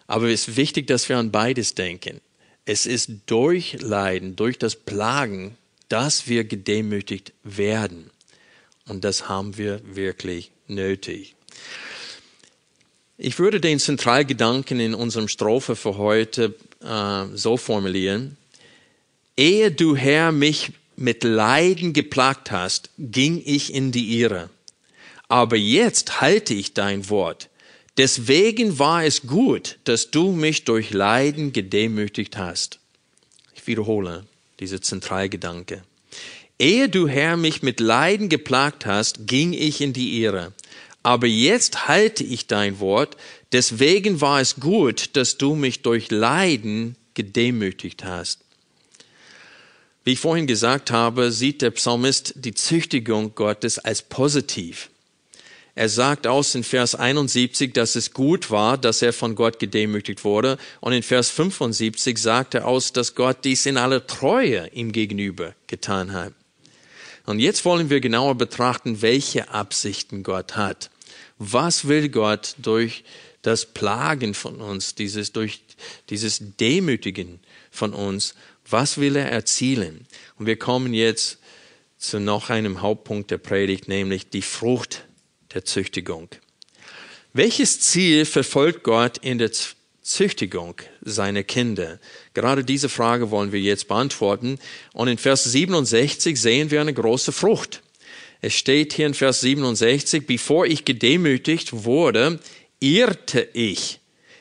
[0.06, 2.20] Aber es ist wichtig, dass wir an beides denken.
[2.66, 5.56] Es ist durch Leiden, durch das Plagen,
[5.88, 8.10] dass wir gedemütigt werden.
[8.86, 11.34] Und das haben wir wirklich nötig.
[13.16, 16.54] Ich würde den Zentralgedanken in unserem Strophe für heute
[16.84, 18.36] äh, so formulieren.
[19.38, 24.50] Ehe du Herr mich mit Leiden geplagt hast, ging ich in die Irre.
[25.28, 27.48] Aber jetzt halte ich dein Wort.
[27.96, 32.78] Deswegen war es gut, dass du mich durch Leiden gedemütigt hast.
[33.54, 34.26] Ich wiederhole
[34.60, 35.82] diese Zentralgedanke.
[36.58, 40.52] Ehe du Herr mich mit Leiden geplagt hast, ging ich in die Irre.
[41.02, 43.16] Aber jetzt halte ich dein Wort,
[43.52, 48.40] deswegen war es gut, dass du mich durch Leiden gedemütigt hast.
[50.06, 54.88] Wie ich vorhin gesagt habe, sieht der Psalmist die Züchtigung Gottes als positiv.
[55.74, 60.22] Er sagt aus in Vers 71, dass es gut war, dass er von Gott gedemütigt
[60.22, 60.58] wurde.
[60.80, 65.56] Und in Vers 75 sagt er aus, dass Gott dies in aller Treue ihm gegenüber
[65.66, 66.32] getan hat.
[67.24, 70.88] Und jetzt wollen wir genauer betrachten, welche Absichten Gott hat.
[71.38, 73.02] Was will Gott durch
[73.42, 75.62] das Plagen von uns, dieses, durch
[76.10, 77.40] dieses Demütigen
[77.72, 78.34] von uns,
[78.68, 80.06] was will er erzielen?
[80.38, 81.38] Und wir kommen jetzt
[81.98, 85.06] zu noch einem Hauptpunkt der Predigt, nämlich die Frucht
[85.54, 86.28] der Züchtigung.
[87.32, 89.50] Welches Ziel verfolgt Gott in der
[90.02, 91.98] Züchtigung seiner Kinder?
[92.34, 94.58] Gerade diese Frage wollen wir jetzt beantworten.
[94.92, 97.82] Und in Vers 67 sehen wir eine große Frucht.
[98.40, 102.38] Es steht hier in Vers 67, bevor ich gedemütigt wurde,
[102.80, 104.00] irrte ich.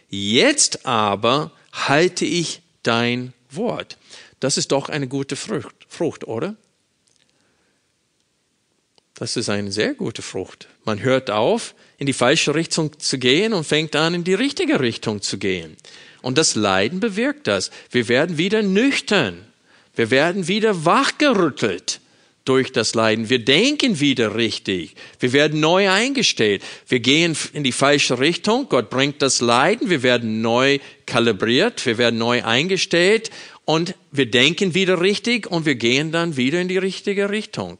[0.09, 3.97] Jetzt aber halte ich dein Wort.
[4.39, 6.55] Das ist doch eine gute Frucht, Frucht oder?
[9.15, 10.67] Das ist eine sehr gute Frucht.
[10.83, 14.81] Man hört auf, in die falsche Richtung zu gehen und fängt an, in die richtige
[14.81, 15.77] Richtung zu gehen.
[16.21, 17.71] Und das Leiden bewirkt das.
[17.91, 19.45] Wir werden wieder nüchtern.
[19.95, 22.01] Wir werden wieder wachgerüttelt
[22.45, 23.29] durch das Leiden.
[23.29, 24.95] Wir denken wieder richtig.
[25.19, 26.63] Wir werden neu eingestellt.
[26.87, 28.69] Wir gehen in die falsche Richtung.
[28.69, 29.89] Gott bringt das Leiden.
[29.89, 31.85] Wir werden neu kalibriert.
[31.85, 33.31] Wir werden neu eingestellt.
[33.65, 37.79] Und wir denken wieder richtig und wir gehen dann wieder in die richtige Richtung.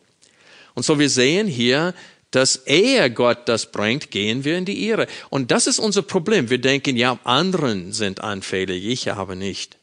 [0.74, 1.94] Und so wir sehen hier,
[2.32, 5.08] dass ehe Gott das bringt, gehen wir in die Irre.
[5.30, 6.50] Und das ist unser Problem.
[6.50, 9.78] Wir denken, ja, anderen sind anfällig, ich aber nicht.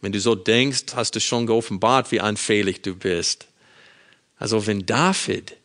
[0.00, 3.48] Wenn du so denkst, hast du schon geoffenbart, wie anfällig du bist.
[4.38, 5.56] Also wenn David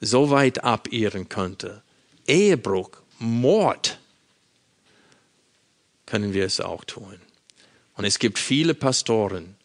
[0.00, 1.82] so weit abirren könnte,
[2.26, 3.98] Ehebruch, Mord,
[6.06, 7.20] können wir es auch tun.
[7.94, 9.56] Und es gibt viele Pastoren,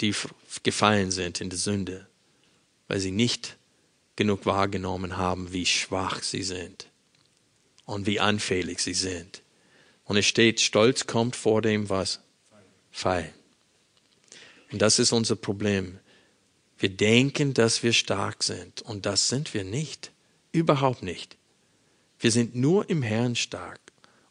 [0.00, 0.14] die
[0.62, 2.06] gefallen sind in der Sünde,
[2.88, 3.56] weil sie nicht
[4.16, 6.88] genug wahrgenommen haben, wie schwach sie sind
[7.84, 9.42] und wie anfällig sie sind.
[10.04, 12.20] Und es steht, Stolz kommt vor dem was?
[12.90, 13.32] Fall.
[14.70, 15.98] Und das ist unser Problem.
[16.78, 20.10] Wir denken, dass wir stark sind und das sind wir nicht.
[20.52, 21.36] Überhaupt nicht.
[22.18, 23.80] Wir sind nur im Herrn stark.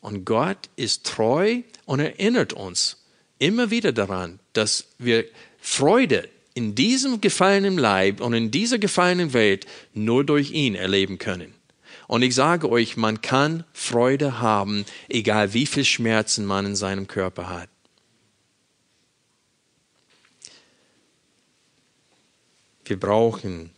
[0.02, 3.04] Und Gott ist treu und erinnert uns
[3.40, 5.26] immer wieder daran, dass wir
[5.60, 11.54] Freude in diesem gefallenen Leib und in dieser gefallenen Welt nur durch ihn erleben können.
[12.08, 17.08] Und ich sage euch, man kann Freude haben, egal wie viel Schmerzen man in seinem
[17.08, 17.70] Körper hat.
[22.86, 23.70] Wir brauchen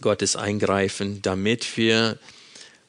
[0.00, 2.18] Gottes Eingreifen, damit wir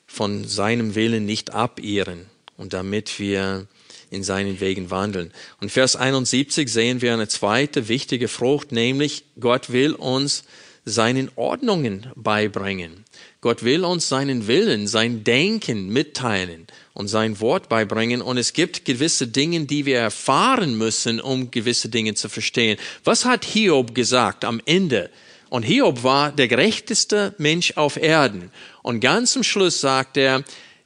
[0.06, 2.26] von seinem Willen nicht abirren
[2.58, 3.68] und damit wir
[4.12, 5.32] in seinen Wegen wandeln.
[5.62, 10.44] Und Vers 71 sehen wir eine zweite wichtige Frucht, nämlich Gott will uns
[10.86, 13.06] seinen Ordnungen beibringen.
[13.42, 18.22] Gott will uns seinen Willen, sein Denken mitteilen und sein Wort beibringen.
[18.22, 22.78] Und es gibt gewisse Dinge, die wir erfahren müssen, um gewisse Dinge zu verstehen.
[23.04, 25.10] Was hat Hiob gesagt am Ende?
[25.50, 28.52] Und Hiob war der gerechteste Mensch auf Erden.
[28.84, 30.44] Und ganz zum Schluss sagt er,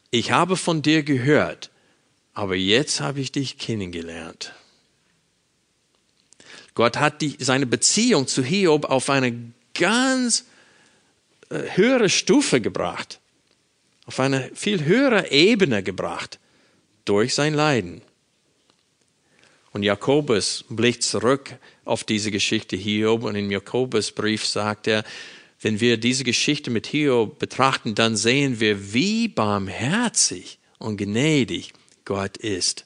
[0.09, 1.69] ich habe von dir gehört,
[2.33, 4.53] aber jetzt habe ich dich kennengelernt.
[6.75, 10.45] Gott hat die, seine Beziehung zu Hiob auf eine ganz
[11.49, 13.19] äh, höhere Stufe gebracht,
[14.05, 16.39] auf eine viel höhere Ebene gebracht
[17.05, 18.01] durch sein Leiden.
[19.71, 25.03] Und Jakobus blickt zurück auf diese Geschichte Hiob und im Jakobusbrief sagt er,
[25.61, 31.73] wenn wir diese Geschichte mit Hiob betrachten, dann sehen wir, wie barmherzig und gnädig
[32.05, 32.85] Gott ist.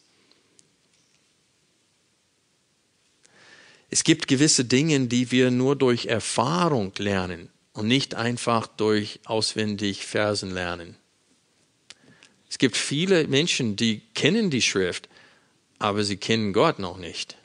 [3.90, 10.06] Es gibt gewisse Dinge, die wir nur durch Erfahrung lernen und nicht einfach durch auswendig
[10.06, 10.96] Versen lernen.
[12.50, 15.10] Es gibt viele Menschen, die kennen die Schrift,
[15.80, 17.37] aber sie kennen Gott noch nicht.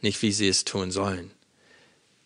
[0.00, 1.30] Nicht, wie sie es tun sollen.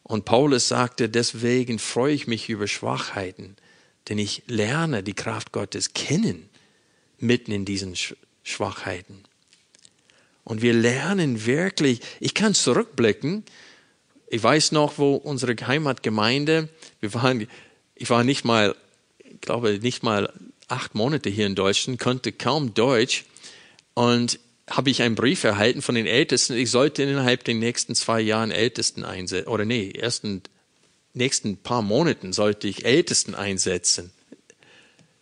[0.02, 3.56] Und Paulus sagte, deswegen freue ich mich über Schwachheiten,
[4.08, 6.48] denn ich lerne die Kraft Gottes kennen,
[7.18, 7.94] mitten in diesen
[8.42, 9.24] Schwachheiten.
[10.44, 13.44] Und wir lernen wirklich, ich kann zurückblicken,
[14.28, 16.68] ich weiß noch, wo unsere Heimatgemeinde,
[17.00, 17.48] wir waren,
[17.94, 18.76] ich war nicht mal,
[19.18, 20.32] ich glaube nicht mal
[20.68, 23.24] acht Monate hier in Deutschland, konnte kaum Deutsch
[23.94, 28.20] und habe ich einen Brief erhalten von den Ältesten, ich sollte innerhalb der nächsten zwei
[28.20, 30.42] Jahren Ältesten einsetzen, oder nee, ersten
[31.12, 34.10] nächsten paar Monaten sollte ich Ältesten einsetzen.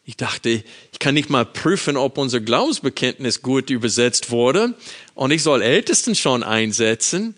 [0.05, 4.74] Ich dachte, ich kann nicht mal prüfen, ob unser Glaubensbekenntnis gut übersetzt wurde
[5.14, 7.37] und ich soll Ältesten schon einsetzen.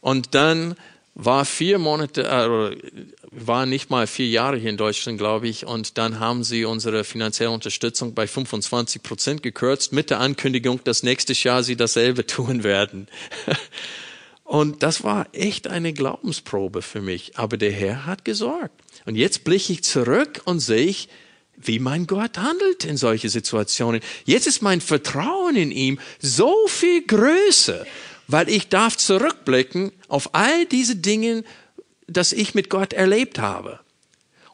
[0.00, 0.76] Und dann
[1.16, 2.76] war vier Monate, äh,
[3.30, 7.04] war nicht mal vier Jahre hier in Deutschland, glaube ich, und dann haben sie unsere
[7.04, 12.64] finanzielle Unterstützung bei 25 Prozent gekürzt mit der Ankündigung, dass nächstes Jahr sie dasselbe tun
[12.64, 13.08] werden.
[14.44, 17.36] Und das war echt eine Glaubensprobe für mich.
[17.36, 18.80] Aber der Herr hat gesorgt.
[19.04, 21.08] Und jetzt blicke ich zurück und sehe ich,
[21.54, 24.00] wie mein Gott handelt in solche Situationen.
[24.24, 27.84] Jetzt ist mein Vertrauen in ihm so viel größer,
[28.26, 31.44] weil ich darf zurückblicken auf all diese Dinge,
[32.08, 33.80] das ich mit Gott erlebt habe.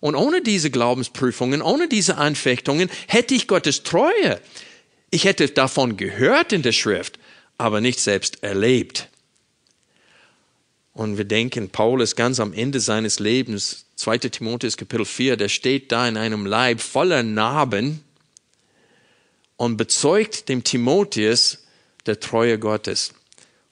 [0.01, 4.40] Und ohne diese Glaubensprüfungen, ohne diese Anfechtungen hätte ich Gottes Treue.
[5.11, 7.19] Ich hätte davon gehört in der Schrift,
[7.57, 9.09] aber nicht selbst erlebt.
[10.93, 14.19] Und wir denken, Paulus ganz am Ende seines Lebens, 2.
[14.19, 18.05] Timotheus Kapitel 4, der steht da in einem Leib voller Narben
[19.57, 21.64] und bezeugt dem Timotheus
[22.07, 23.14] der Treue Gottes.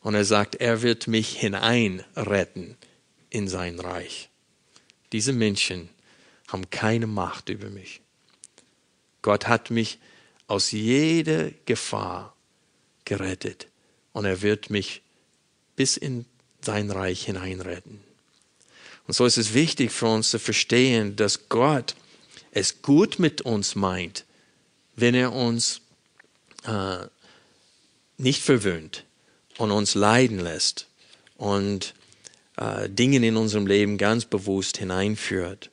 [0.00, 2.76] Und er sagt, er wird mich hineinretten
[3.32, 4.28] in sein Reich.
[5.12, 5.88] Diese Menschen
[6.48, 8.02] haben keine Macht über mich.
[9.22, 9.98] Gott hat mich
[10.46, 12.36] aus jeder Gefahr
[13.06, 13.68] gerettet
[14.12, 15.00] und er wird mich
[15.76, 16.26] bis in
[16.60, 18.00] sein Reich hineinretten.
[19.06, 21.94] Und so ist es wichtig für uns zu verstehen, dass Gott
[22.50, 24.26] es gut mit uns meint,
[24.94, 25.80] wenn er uns
[26.64, 27.06] äh,
[28.18, 29.04] nicht verwöhnt
[29.56, 30.86] und uns leiden lässt
[31.36, 31.94] und
[32.62, 35.70] äh, Dinge in unserem Leben ganz bewusst hineinführt.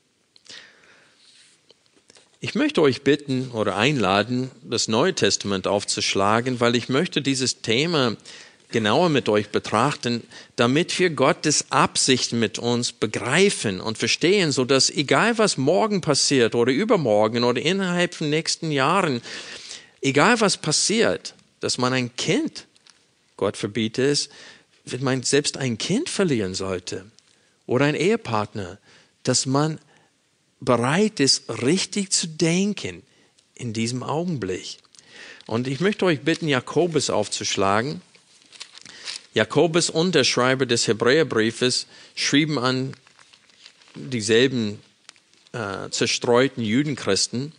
[2.41, 8.15] Ich möchte euch bitten oder einladen, das Neue Testament aufzuschlagen, weil ich möchte dieses Thema
[8.71, 10.23] genauer mit euch betrachten,
[10.55, 16.55] damit wir Gottes Absichten mit uns begreifen und verstehen, so dass egal was morgen passiert
[16.55, 19.21] oder übermorgen oder innerhalb von nächsten Jahren,
[20.01, 22.67] egal was passiert, dass man ein Kind,
[23.37, 24.29] Gott verbiete es,
[24.91, 27.05] wenn man selbst ein Kind verlieren sollte
[27.65, 28.77] oder ein Ehepartner,
[29.23, 29.79] dass man
[30.59, 33.03] bereit ist, richtig zu denken
[33.55, 34.77] in diesem Augenblick.
[35.45, 38.01] Und ich möchte euch bitten, Jakobus aufzuschlagen.
[39.33, 42.93] Jakobus und der Schreiber des Hebräerbriefes schrieben an
[43.95, 44.79] dieselben
[45.51, 47.53] äh, zerstreuten Judenchristen.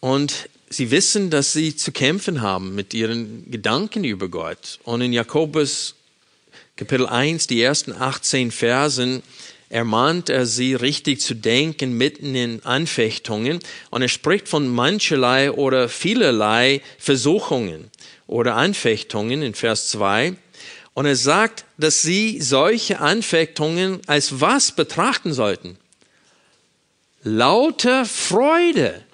[0.00, 4.78] Und sie wissen, dass sie zu kämpfen haben mit ihren Gedanken über Gott.
[4.84, 5.94] Und in Jakobus
[6.76, 9.22] Kapitel 1, die ersten 18 Versen,
[9.70, 13.60] ermahnt er sie, richtig zu denken mitten in Anfechtungen.
[13.88, 17.90] Und er spricht von mancherlei oder vielerlei Versuchungen
[18.26, 20.36] oder Anfechtungen in Vers 2.
[20.92, 25.78] Und er sagt, dass sie solche Anfechtungen als was betrachten sollten?
[27.22, 29.05] Lauter Freude.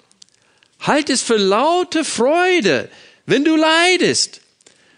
[0.83, 2.89] Halt es für laute Freude,
[3.25, 4.41] wenn du leidest.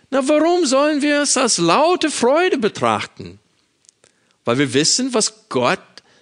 [0.10, 3.40] Na, warum sollen wir es als laute Freude betrachten?
[4.44, 5.80] Weil wir wissen, was Gott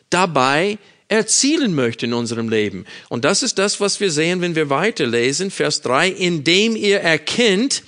[0.10, 2.86] dabei erzielen möchte in unserem Leben.
[3.10, 7.84] Und das ist das, was wir sehen, wenn wir weiterlesen, Vers 3, indem ihr erkennt,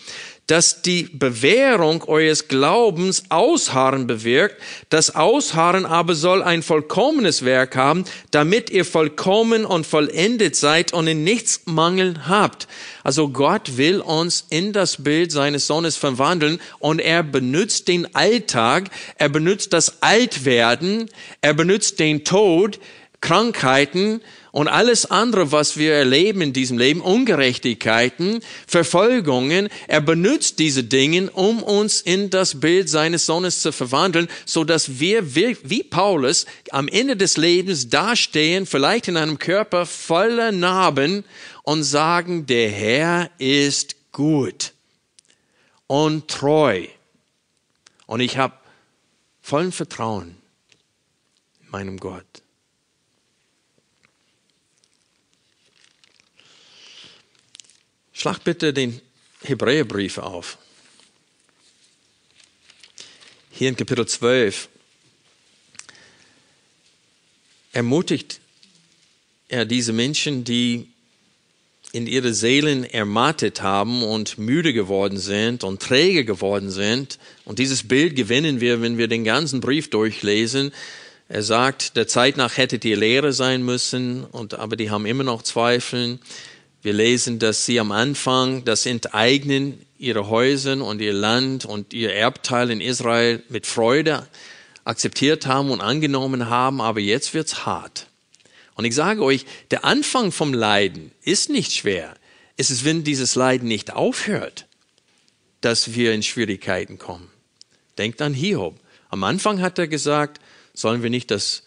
[0.47, 4.61] dass die Bewährung eures Glaubens Ausharren bewirkt.
[4.89, 11.07] Das Ausharren aber soll ein vollkommenes Werk haben, damit ihr vollkommen und vollendet seid und
[11.07, 12.67] in nichts Mangel habt.
[13.03, 18.89] Also Gott will uns in das Bild seines Sohnes verwandeln und er benutzt den Alltag,
[19.17, 21.09] er benutzt das Altwerden,
[21.41, 22.79] er benutzt den Tod,
[23.21, 24.21] Krankheiten,
[24.55, 31.29] und alles andere, was wir erleben in diesem Leben, Ungerechtigkeiten, Verfolgungen, er benutzt diese Dinge,
[31.31, 36.87] um uns in das Bild seines Sohnes zu verwandeln, so dass wir wie Paulus am
[36.87, 41.25] Ende des Lebens dastehen, vielleicht in einem Körper voller Narben
[41.63, 44.71] und sagen, der Herr ist gut
[45.87, 46.87] und treu.
[48.05, 48.53] Und ich habe
[49.41, 50.37] vollen Vertrauen
[51.61, 52.34] in meinem Gott.
[58.17, 59.01] Schlag bitte den
[59.43, 60.57] Hebräerbrief auf.
[63.51, 64.69] Hier in Kapitel 12
[67.73, 68.39] ermutigt
[69.49, 70.87] er diese Menschen, die
[71.91, 77.19] in ihre Seelen ermattet haben und müde geworden sind und träge geworden sind.
[77.43, 80.71] Und dieses Bild gewinnen wir, wenn wir den ganzen Brief durchlesen.
[81.27, 85.23] Er sagt, der Zeit nach hättet ihr Lehre sein müssen, und, aber die haben immer
[85.25, 86.19] noch Zweifeln.
[86.85, 92.13] Wir lesen, dass sie am Anfang das Enteignen ihrer Häuser und ihr Land und ihr
[92.13, 94.27] Erbteil in Israel mit Freude
[94.83, 98.05] akzeptiert haben und angenommen haben, aber jetzt wird's hart.
[98.75, 102.13] Und ich sage euch, der Anfang vom Leiden ist nicht schwer.
[102.55, 104.67] Es ist, wenn dieses Leiden nicht aufhört,
[105.61, 107.31] dass wir in Schwierigkeiten kommen.
[107.97, 108.79] Denkt an Hiob.
[109.09, 110.39] Am Anfang hat er gesagt,
[110.75, 111.63] sollen wir nicht das,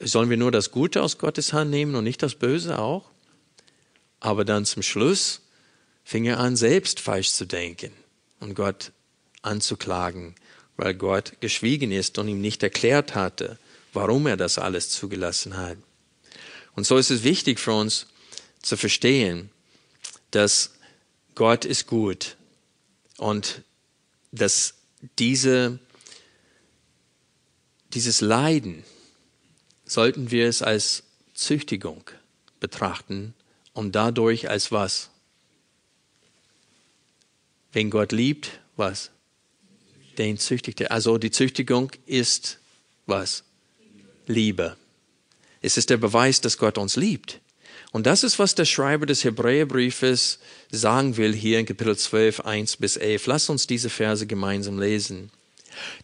[0.00, 3.10] sollen wir nur das Gute aus Gottes Hand nehmen und nicht das Böse auch?
[4.20, 5.40] Aber dann zum Schluss
[6.04, 7.92] fing er an, selbst falsch zu denken
[8.38, 8.92] und Gott
[9.42, 10.34] anzuklagen,
[10.76, 13.58] weil Gott geschwiegen ist und ihm nicht erklärt hatte,
[13.92, 15.78] warum er das alles zugelassen hat.
[16.74, 18.06] Und so ist es wichtig für uns
[18.62, 19.50] zu verstehen,
[20.30, 20.72] dass
[21.34, 22.36] Gott ist gut
[23.16, 23.62] und
[24.32, 24.74] dass
[25.18, 25.78] diese,
[27.94, 28.84] dieses Leiden
[29.84, 31.02] sollten wir es als
[31.34, 32.04] Züchtigung
[32.60, 33.34] betrachten
[33.80, 35.08] und dadurch als was?
[37.72, 39.10] Wenn Gott liebt, was?
[40.18, 40.92] Den züchtigt er.
[40.92, 42.58] Also die Züchtigung ist
[43.06, 43.42] was?
[44.26, 44.76] Liebe.
[45.62, 47.40] Es ist der Beweis, dass Gott uns liebt.
[47.90, 52.76] Und das ist, was der Schreiber des Hebräerbriefes sagen will hier in Kapitel 12, 1
[52.76, 53.26] bis 11.
[53.28, 55.30] Lass uns diese Verse gemeinsam lesen.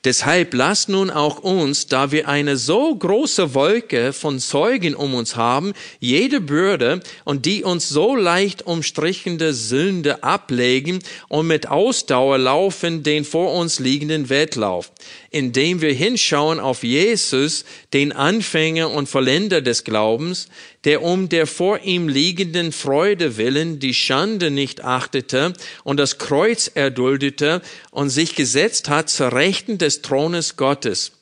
[0.04, 5.36] Deshalb lasst nun auch uns, da wir eine so große Wolke von Zeugen um uns
[5.36, 13.02] haben, jede Bürde und die uns so leicht umstrichende Sünde ablegen und mit Ausdauer laufen
[13.02, 14.92] den vor uns liegenden Wettlauf,
[15.36, 20.48] indem wir hinschauen auf Jesus, den Anfänger und Vollender des Glaubens,
[20.84, 25.52] der um der vor ihm liegenden Freude willen die Schande nicht achtete
[25.84, 27.60] und das Kreuz erduldete
[27.90, 31.12] und sich gesetzt hat zur Rechten des Thrones Gottes.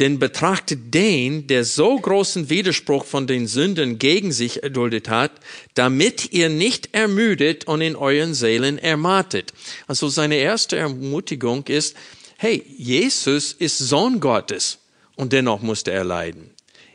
[0.00, 5.32] Denn betrachtet den, der so großen Widerspruch von den Sünden gegen sich erduldet hat,
[5.74, 9.52] damit ihr nicht ermüdet und in euren Seelen ermatet.
[9.86, 11.96] Also seine erste Ermutigung ist,
[12.38, 14.78] hey, Jesus ist Sohn Gottes
[15.16, 16.50] und dennoch musste er leiden.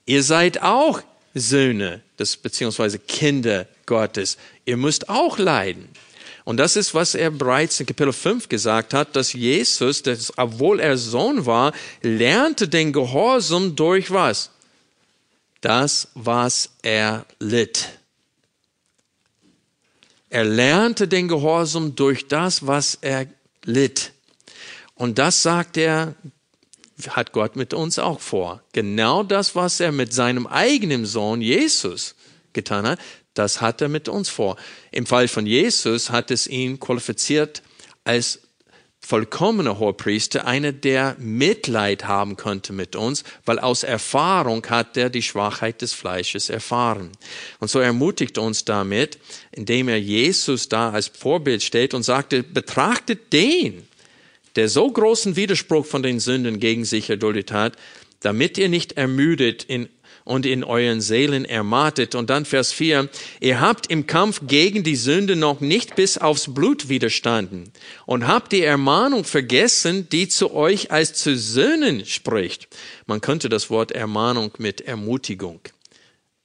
[0.05, 1.01] Ihr seid auch
[1.35, 4.37] Söhne, das, beziehungsweise Kinder Gottes.
[4.65, 5.89] Ihr müsst auch leiden.
[6.45, 10.79] Und das ist, was er bereits in Kapitel 5 gesagt hat, dass Jesus, dass, obwohl
[10.79, 14.49] er Sohn war, lernte den Gehorsam durch was?
[15.59, 17.99] Das, was er litt.
[20.29, 23.27] Er lernte den Gehorsam durch das, was er
[23.65, 24.12] litt.
[25.03, 26.15] Und das sagt er,
[27.09, 28.63] hat Gott mit uns auch vor.
[28.71, 32.15] Genau das, was er mit seinem eigenen Sohn Jesus
[32.53, 32.99] getan hat,
[33.33, 34.55] das hat er mit uns vor.
[34.93, 37.63] Im Fall von Jesus hat es ihn qualifiziert
[38.05, 38.43] als
[39.01, 45.21] vollkommener Hohepriester, einer, der Mitleid haben konnte mit uns, weil aus Erfahrung hat er die
[45.21, 47.11] Schwachheit des Fleisches erfahren.
[47.59, 49.19] Und so ermutigt uns damit,
[49.51, 53.85] indem er Jesus da als Vorbild steht und sagte, betrachtet den,
[54.55, 57.77] der so großen Widerspruch von den Sünden gegen sich erduldet hat,
[58.21, 59.89] damit ihr nicht ermüdet in
[60.25, 62.15] und in euren Seelen ermattet.
[62.15, 66.53] Und dann Vers 4, ihr habt im Kampf gegen die Sünde noch nicht bis aufs
[66.53, 67.71] Blut widerstanden
[68.05, 72.67] und habt die Ermahnung vergessen, die zu euch als zu Söhnen spricht.
[73.05, 75.59] Man könnte das Wort Ermahnung mit Ermutigung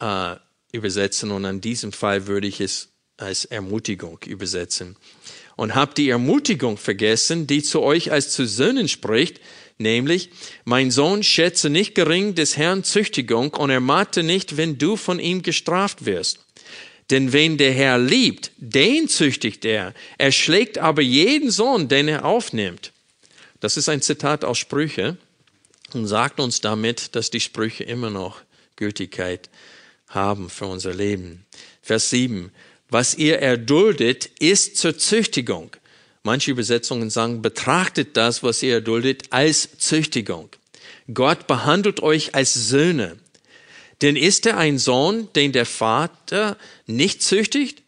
[0.01, 0.37] äh,
[0.73, 4.97] übersetzen und an diesem Fall würde ich es als Ermutigung übersetzen.
[5.59, 9.41] Und habt die Ermutigung vergessen, die zu euch als zu Söhnen spricht,
[9.77, 10.31] nämlich,
[10.65, 15.43] mein Sohn, schätze nicht gering des Herrn Züchtigung und ermate nicht, wenn du von ihm
[15.43, 16.39] gestraft wirst.
[17.11, 19.95] Denn wen der Herr liebt, den züchtigt er.
[20.17, 22.93] Er schlägt aber jeden Sohn, den er aufnimmt.
[23.59, 25.17] Das ist ein Zitat aus Sprüche
[25.93, 28.43] und sagt uns damit, dass die Sprüche immer noch
[28.77, 29.51] Gültigkeit
[30.07, 31.47] haben für unser Leben.
[31.83, 32.53] Vers 7.
[32.91, 35.77] Was ihr erduldet, ist zur Züchtigung.
[36.23, 40.49] Manche Übersetzungen sagen, betrachtet das, was ihr erduldet, als Züchtigung.
[41.13, 43.19] Gott behandelt euch als Söhne.
[44.01, 47.83] Denn ist er ein Sohn, den der Vater nicht züchtigt?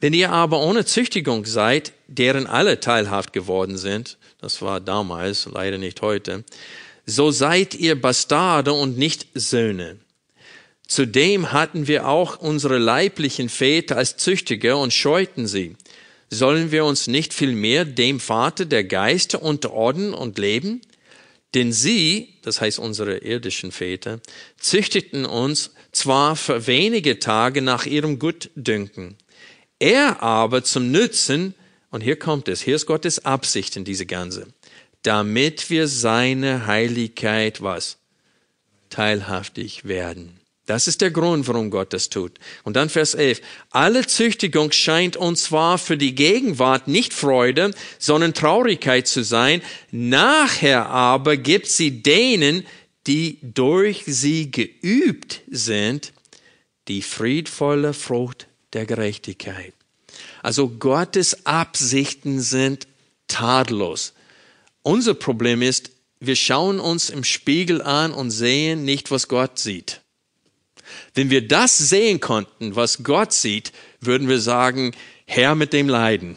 [0.00, 5.78] Wenn ihr aber ohne Züchtigung seid, deren alle teilhaft geworden sind, das war damals, leider
[5.78, 6.44] nicht heute,
[7.06, 9.98] so seid ihr Bastarde und nicht Söhne.
[10.86, 15.76] Zudem hatten wir auch unsere leiblichen Väter als Züchtiger und scheuten sie
[16.30, 20.80] sollen wir uns nicht vielmehr dem Vater der Geister unterordnen und leben?
[21.54, 24.20] Denn sie, das heißt unsere irdischen Väter,
[24.58, 29.16] züchteten uns zwar für wenige Tage nach ihrem Gutdünken,
[29.78, 31.54] er aber zum Nützen,
[31.90, 34.48] und hier kommt es, hier ist Gottes Absicht in diese Ganze,
[35.02, 37.98] damit wir seine Heiligkeit was?
[38.90, 40.40] Teilhaftig werden.
[40.66, 42.32] Das ist der Grund, warum Gott das tut.
[42.64, 43.40] Und dann Vers 11.
[43.70, 49.62] Alle Züchtigung scheint uns zwar für die Gegenwart nicht Freude, sondern Traurigkeit zu sein.
[49.92, 52.66] Nachher aber gibt sie denen,
[53.06, 56.12] die durch sie geübt sind,
[56.88, 59.72] die friedvolle Frucht der Gerechtigkeit.
[60.42, 62.88] Also Gottes Absichten sind
[63.28, 64.14] tadellos.
[64.82, 70.00] Unser Problem ist, wir schauen uns im Spiegel an und sehen nicht, was Gott sieht.
[71.14, 74.92] Wenn wir das sehen konnten, was Gott sieht, würden wir sagen,
[75.26, 76.36] Herr mit dem Leiden.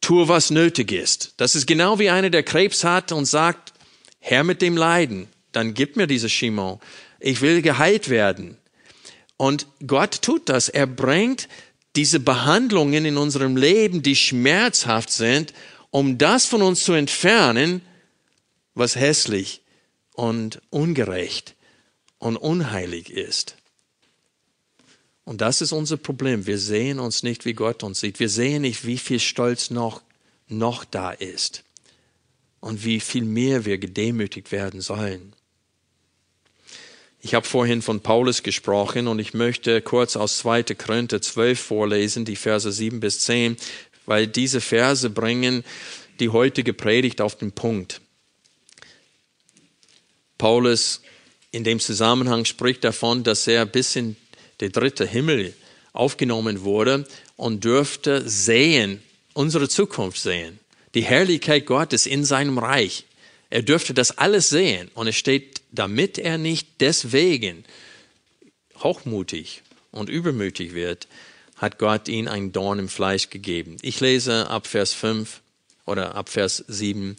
[0.00, 1.34] Tue, was nötig ist.
[1.36, 3.72] Das ist genau wie einer, der Krebs hat und sagt,
[4.18, 6.80] Herr mit dem Leiden, dann gib mir diese Chimon.
[7.20, 8.56] Ich will geheilt werden.
[9.36, 10.68] Und Gott tut das.
[10.68, 11.48] Er bringt
[11.96, 15.52] diese Behandlungen in unserem Leben, die schmerzhaft sind,
[15.90, 17.82] um das von uns zu entfernen,
[18.74, 19.62] was hässlich
[20.14, 21.54] und ungerecht
[22.22, 23.56] und unheilig ist.
[25.24, 26.46] Und das ist unser Problem.
[26.46, 28.20] Wir sehen uns nicht, wie Gott uns sieht.
[28.20, 30.02] Wir sehen nicht, wie viel Stolz noch,
[30.46, 31.64] noch da ist
[32.60, 35.34] und wie viel mehr wir gedemütigt werden sollen.
[37.20, 40.62] Ich habe vorhin von Paulus gesprochen und ich möchte kurz aus 2.
[40.74, 43.56] Korinther 12 vorlesen, die Verse 7 bis 10,
[44.06, 45.64] weil diese Verse bringen
[46.20, 48.00] die heutige Predigt auf den Punkt.
[50.38, 51.01] Paulus
[51.52, 54.16] in dem Zusammenhang spricht davon, dass er bis in
[54.60, 55.54] der dritte Himmel
[55.92, 59.02] aufgenommen wurde und dürfte sehen,
[59.34, 60.58] unsere Zukunft sehen,
[60.94, 63.04] die Herrlichkeit Gottes in seinem Reich.
[63.50, 67.64] Er dürfte das alles sehen und es steht, damit er nicht deswegen
[68.82, 71.06] hochmutig und übermütig wird,
[71.56, 73.76] hat Gott ihn ein Dorn im Fleisch gegeben.
[73.82, 75.40] Ich lese ab Vers 5
[75.84, 77.16] oder ab Vers 7.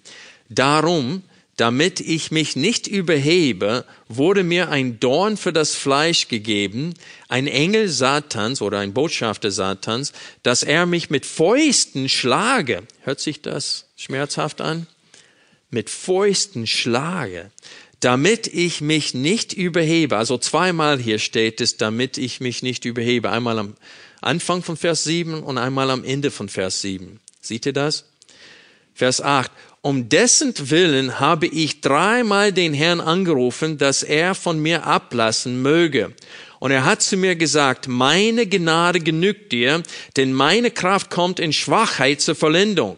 [0.50, 1.22] Darum
[1.58, 6.96] damit ich mich nicht überhebe, wurde mir ein Dorn für das Fleisch gegeben,
[7.30, 12.84] ein Engel Satans oder ein Botschafter Satans, dass er mich mit Fäusten schlage.
[13.02, 14.88] Hört sich das schmerzhaft an?
[15.70, 17.52] Mit Fäusten schlage,
[18.00, 20.18] damit ich mich nicht überhebe.
[20.18, 23.30] Also zweimal hier steht es, damit ich mich nicht überhebe.
[23.30, 23.76] Einmal am
[24.22, 27.20] Anfang von Vers 7 und einmal am Ende von Vers 7.
[27.42, 28.06] Seht ihr das?
[28.96, 29.52] Vers 8
[29.86, 36.14] Um dessen Willen habe ich dreimal den Herrn angerufen, dass er von mir ablassen möge.
[36.60, 39.84] Und er hat zu mir gesagt, meine Gnade genügt dir,
[40.16, 42.96] denn meine Kraft kommt in Schwachheit zur Vollendung.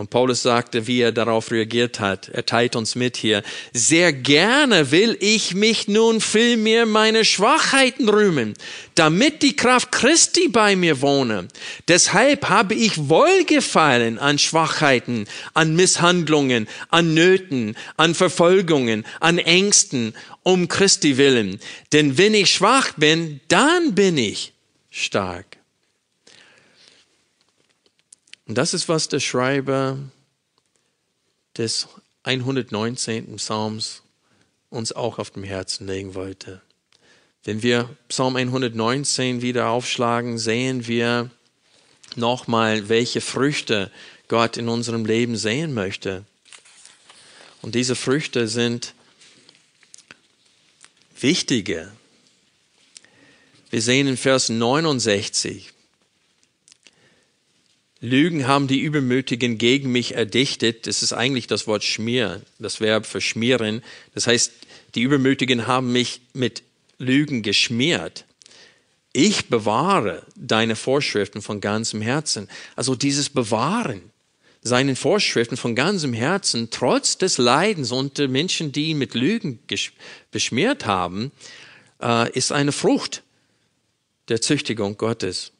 [0.00, 2.30] Und Paulus sagte, wie er darauf reagiert hat.
[2.30, 3.42] Er teilt uns mit hier.
[3.74, 8.54] Sehr gerne will ich mich nun vielmehr meine Schwachheiten rühmen,
[8.94, 11.48] damit die Kraft Christi bei mir wohne.
[11.86, 20.68] Deshalb habe ich Wohlgefallen an Schwachheiten, an Misshandlungen, an Nöten, an Verfolgungen, an Ängsten, um
[20.68, 21.60] Christi willen.
[21.92, 24.54] Denn wenn ich schwach bin, dann bin ich
[24.88, 25.59] stark.
[28.50, 29.96] Und das ist, was der Schreiber
[31.56, 31.86] des
[32.24, 33.36] 119.
[33.36, 34.02] Psalms
[34.70, 36.60] uns auch auf dem Herzen legen wollte.
[37.44, 41.30] Wenn wir Psalm 119 wieder aufschlagen, sehen wir
[42.16, 43.92] nochmal, welche Früchte
[44.26, 46.24] Gott in unserem Leben sehen möchte.
[47.62, 48.94] Und diese Früchte sind
[51.20, 51.92] wichtige.
[53.70, 55.72] Wir sehen in Vers 69,
[58.00, 60.86] Lügen haben die Übermütigen gegen mich erdichtet.
[60.86, 63.82] Das ist eigentlich das Wort schmier, das Verb verschmieren.
[64.14, 64.52] Das heißt,
[64.94, 66.62] die Übermütigen haben mich mit
[66.98, 68.24] Lügen geschmiert.
[69.12, 72.48] Ich bewahre deine Vorschriften von ganzem Herzen.
[72.74, 74.02] Also dieses Bewahren
[74.62, 79.58] seinen Vorschriften von ganzem Herzen, trotz des Leidens unter Menschen, die ihn mit Lügen
[80.30, 81.32] beschmiert haben,
[82.00, 83.22] äh, ist eine Frucht
[84.28, 85.52] der Züchtigung Gottes.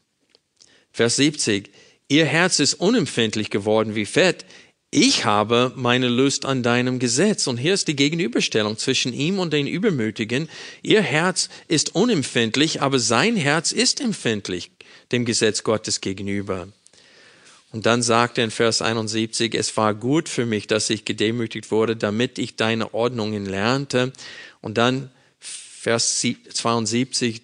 [0.93, 1.71] Vers 70.
[2.11, 4.45] Ihr Herz ist unempfindlich geworden wie Fett.
[4.91, 7.47] Ich habe meine Lust an deinem Gesetz.
[7.47, 10.49] Und hier ist die Gegenüberstellung zwischen ihm und den Übermütigen.
[10.83, 14.73] Ihr Herz ist unempfindlich, aber sein Herz ist empfindlich
[15.13, 16.67] dem Gesetz Gottes gegenüber.
[17.71, 21.71] Und dann sagt er in Vers 71, es war gut für mich, dass ich gedemütigt
[21.71, 24.13] wurde, damit ich deine Ordnungen lernte.
[24.61, 27.43] Und dann Vers 72,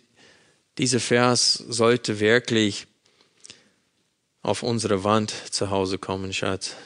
[0.77, 2.89] dieser Vers sollte wirklich
[4.47, 6.77] auf unsere Wand zu Hause kommen, Schatz.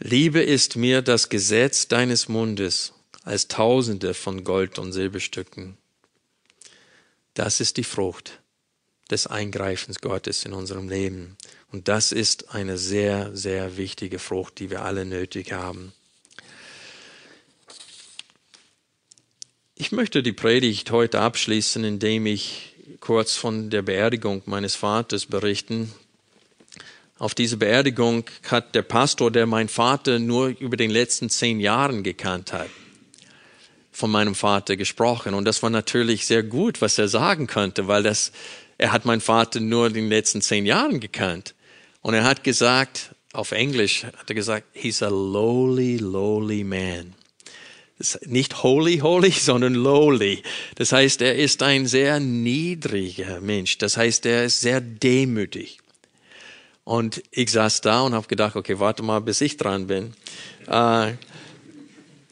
[0.00, 2.92] Liebe ist mir das Gesetz deines Mundes
[3.22, 5.78] als Tausende von Gold- und Silberstücken.
[7.34, 8.40] Das ist die Frucht
[9.08, 11.36] des Eingreifens Gottes in unserem Leben.
[11.70, 15.92] Und das ist eine sehr, sehr wichtige Frucht, die wir alle nötig haben.
[19.76, 25.92] Ich möchte die Predigt heute abschließen, indem ich kurz von der Beerdigung meines Vaters berichten.
[27.18, 32.02] Auf diese Beerdigung hat der Pastor, der mein Vater nur über den letzten zehn Jahren
[32.02, 32.68] gekannt hat,
[33.92, 35.34] von meinem Vater gesprochen.
[35.34, 38.32] Und das war natürlich sehr gut, was er sagen konnte, weil das,
[38.78, 41.54] er hat meinen Vater nur in den letzten zehn Jahren gekannt.
[42.00, 47.14] Und er hat gesagt, auf Englisch hat er gesagt, he's a lowly, lowly man
[48.26, 50.42] nicht holy, holy, sondern lowly.
[50.76, 53.78] Das heißt, er ist ein sehr niedriger Mensch.
[53.78, 55.78] Das heißt, er ist sehr demütig.
[56.84, 60.14] Und ich saß da und habe gedacht, okay, warte mal, bis ich dran bin.
[60.66, 61.12] Äh,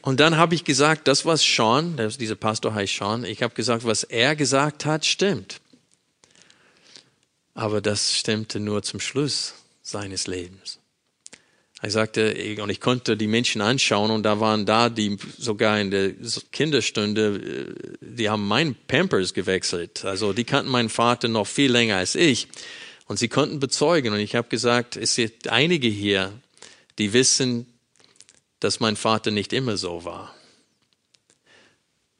[0.01, 3.85] und dann habe ich gesagt, das was Sean, dieser Pastor heißt Sean, ich habe gesagt,
[3.85, 5.61] was er gesagt hat, stimmt.
[7.53, 9.53] Aber das stimmte nur zum Schluss
[9.83, 10.80] seines Lebens.
[11.83, 15.89] Er sagte, und ich konnte die Menschen anschauen und da waren da, die sogar in
[15.89, 16.13] der
[16.51, 20.05] Kinderstunde, äh, die haben meinen Pampers gewechselt.
[20.05, 22.47] Also die kannten meinen Vater noch viel länger als ich.
[23.07, 24.13] Und sie konnten bezeugen.
[24.13, 26.31] Und ich habe gesagt, es sind einige hier,
[26.99, 27.65] die wissen,
[28.59, 30.35] dass mein Vater nicht immer so war.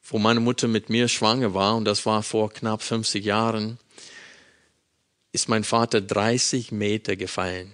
[0.01, 3.77] Wo meine Mutter mit mir schwanger war, und das war vor knapp 50 Jahren,
[5.31, 7.71] ist mein Vater 30 Meter gefallen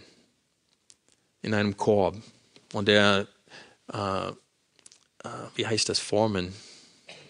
[1.41, 2.15] in einem Korb.
[2.73, 3.27] Und der,
[3.91, 4.33] äh, äh,
[5.55, 6.53] wie heißt das, Foreman,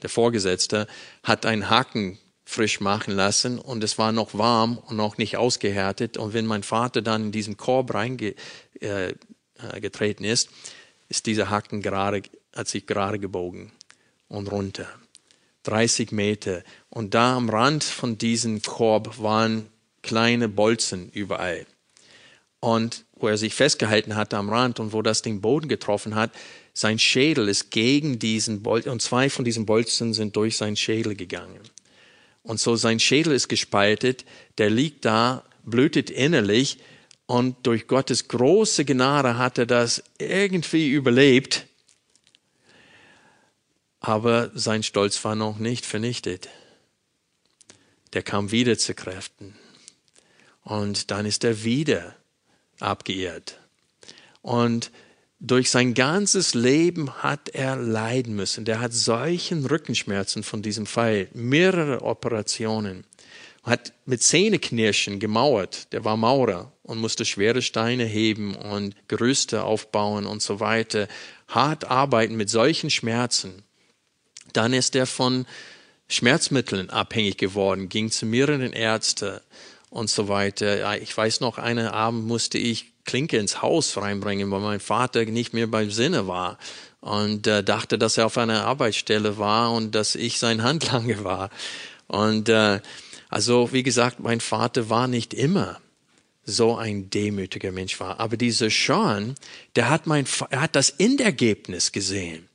[0.02, 0.88] der Vorgesetzte,
[1.24, 6.18] hat einen Haken frisch machen lassen und es war noch warm und noch nicht ausgehärtet.
[6.18, 8.36] Und wenn mein Vater dann in diesen Korb reingetreten
[8.82, 10.50] äh, äh ist,
[11.10, 12.22] ist dieser Haken gerade,
[12.56, 13.72] hat sich gerade gebogen
[14.30, 14.88] und runter.
[15.64, 16.64] 30 Meter.
[16.90, 19.68] Und da am Rand von diesem Korb waren
[20.02, 21.66] kleine Bolzen überall.
[22.62, 26.32] Und wo er sich festgehalten hatte am Rand und wo das den Boden getroffen hat,
[26.74, 31.16] sein Schädel ist gegen diesen Bolzen, und zwei von diesen Bolzen sind durch seinen Schädel
[31.16, 31.60] gegangen.
[32.44, 34.26] Und so sein Schädel ist gespaltet,
[34.58, 36.78] der liegt da, blühtet innerlich
[37.26, 41.66] und durch Gottes große Gnade hat er das irgendwie überlebt.
[44.00, 46.48] Aber sein Stolz war noch nicht vernichtet.
[48.14, 49.56] Der kam wieder zu Kräften.
[50.64, 52.16] Und dann ist er wieder
[52.80, 53.60] abgeirrt.
[54.42, 54.92] Und
[55.40, 58.66] durch sein ganzes Leben hat er leiden müssen.
[58.66, 63.04] Der hat solchen Rückenschmerzen von diesem Pfeil, mehrere Operationen,
[63.62, 65.92] hat mit Zähneknirschen gemauert.
[65.94, 71.08] Der war Maurer und musste schwere Steine heben und Gerüste aufbauen und so weiter.
[71.50, 73.64] Hart arbeiten mit solchen Schmerzen.
[74.54, 75.46] Dann ist er von
[76.08, 79.42] Schmerzmitteln abhängig geworden, ging zu mehreren Ärzten
[79.90, 81.00] und so weiter.
[81.02, 85.54] Ich weiß noch, einen Abend musste ich Klinke ins Haus reinbringen, weil mein Vater nicht
[85.54, 86.58] mehr beim Sinne war
[87.00, 91.50] und äh, dachte, dass er auf einer Arbeitsstelle war und dass ich sein Handlanger war.
[92.08, 92.82] Und äh,
[93.30, 95.80] also, wie gesagt, mein Vater war nicht immer
[96.46, 98.20] so ein demütiger Mensch war.
[98.20, 99.36] Aber dieser Sean,
[99.76, 102.48] der hat mein, er hat das Endergebnis gesehen.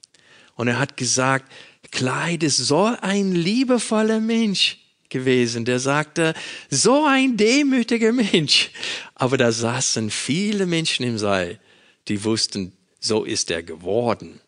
[0.55, 1.51] Und er hat gesagt,
[1.91, 4.78] Kleid ist so ein liebevoller Mensch
[5.13, 6.35] gewesen, der sagte,
[6.69, 8.71] so ein demütiger Mensch.
[9.15, 11.61] Aber da saßen viele Menschen im Saal,
[12.09, 14.41] die wussten, so ist er geworden.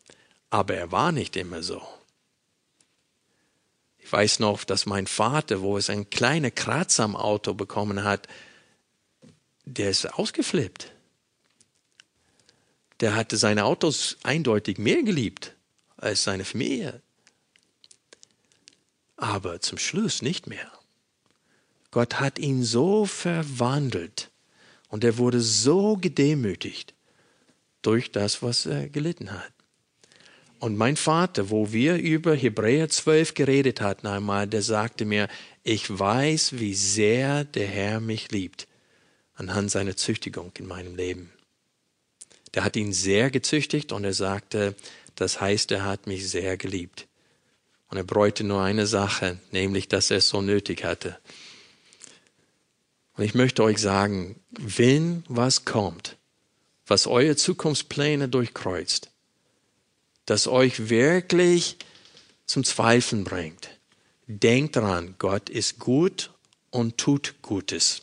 [0.51, 1.81] Aber er war nicht immer so.
[3.99, 8.27] Ich weiß noch, dass mein Vater, wo es ein kleiner Kratzer am Auto bekommen hat,
[9.65, 10.93] der ist ausgeflippt.
[13.01, 15.55] Der hatte seine Autos eindeutig mehr geliebt
[15.97, 17.04] als seine Familie
[19.17, 20.71] aber zum Schluss nicht mehr.
[21.91, 24.31] Gott hat ihn so verwandelt
[24.89, 26.95] und er wurde so gedemütigt
[27.83, 29.53] durch das, was er gelitten hat.
[30.59, 35.29] Und mein Vater, wo wir über Hebräer 12 geredet hatten einmal, der sagte mir,
[35.63, 38.67] ich weiß, wie sehr der Herr mich liebt,
[39.35, 41.31] anhand seiner Züchtigung in meinem Leben.
[42.55, 44.75] Der hat ihn sehr gezüchtigt und er sagte,
[45.17, 47.09] das heißt, er hat mich sehr geliebt.
[47.95, 51.17] Und er bräuchte nur eine Sache, nämlich, dass er es so nötig hatte.
[53.17, 56.17] Und ich möchte euch sagen, wenn was kommt,
[56.89, 59.11] was eure Zukunftspläne durchkreuzt,
[60.27, 61.77] das euch wirklich
[62.47, 63.71] zum Zweifeln bringt,
[64.27, 66.33] denkt dran, Gott ist gut
[66.71, 68.03] und tut Gutes.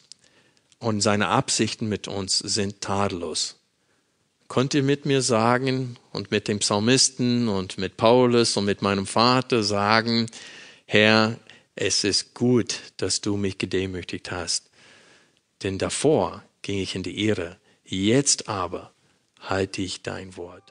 [0.80, 3.61] Und seine Absichten mit uns sind tadellos
[4.52, 9.06] könnt ihr mit mir sagen und mit dem Psalmisten und mit Paulus und mit meinem
[9.06, 10.30] Vater sagen,
[10.86, 11.40] Herr,
[11.74, 14.70] es ist gut, dass du mich gedemütigt hast.
[15.64, 18.92] Denn davor ging ich in die Irre, jetzt aber
[19.40, 20.71] halte ich dein Wort.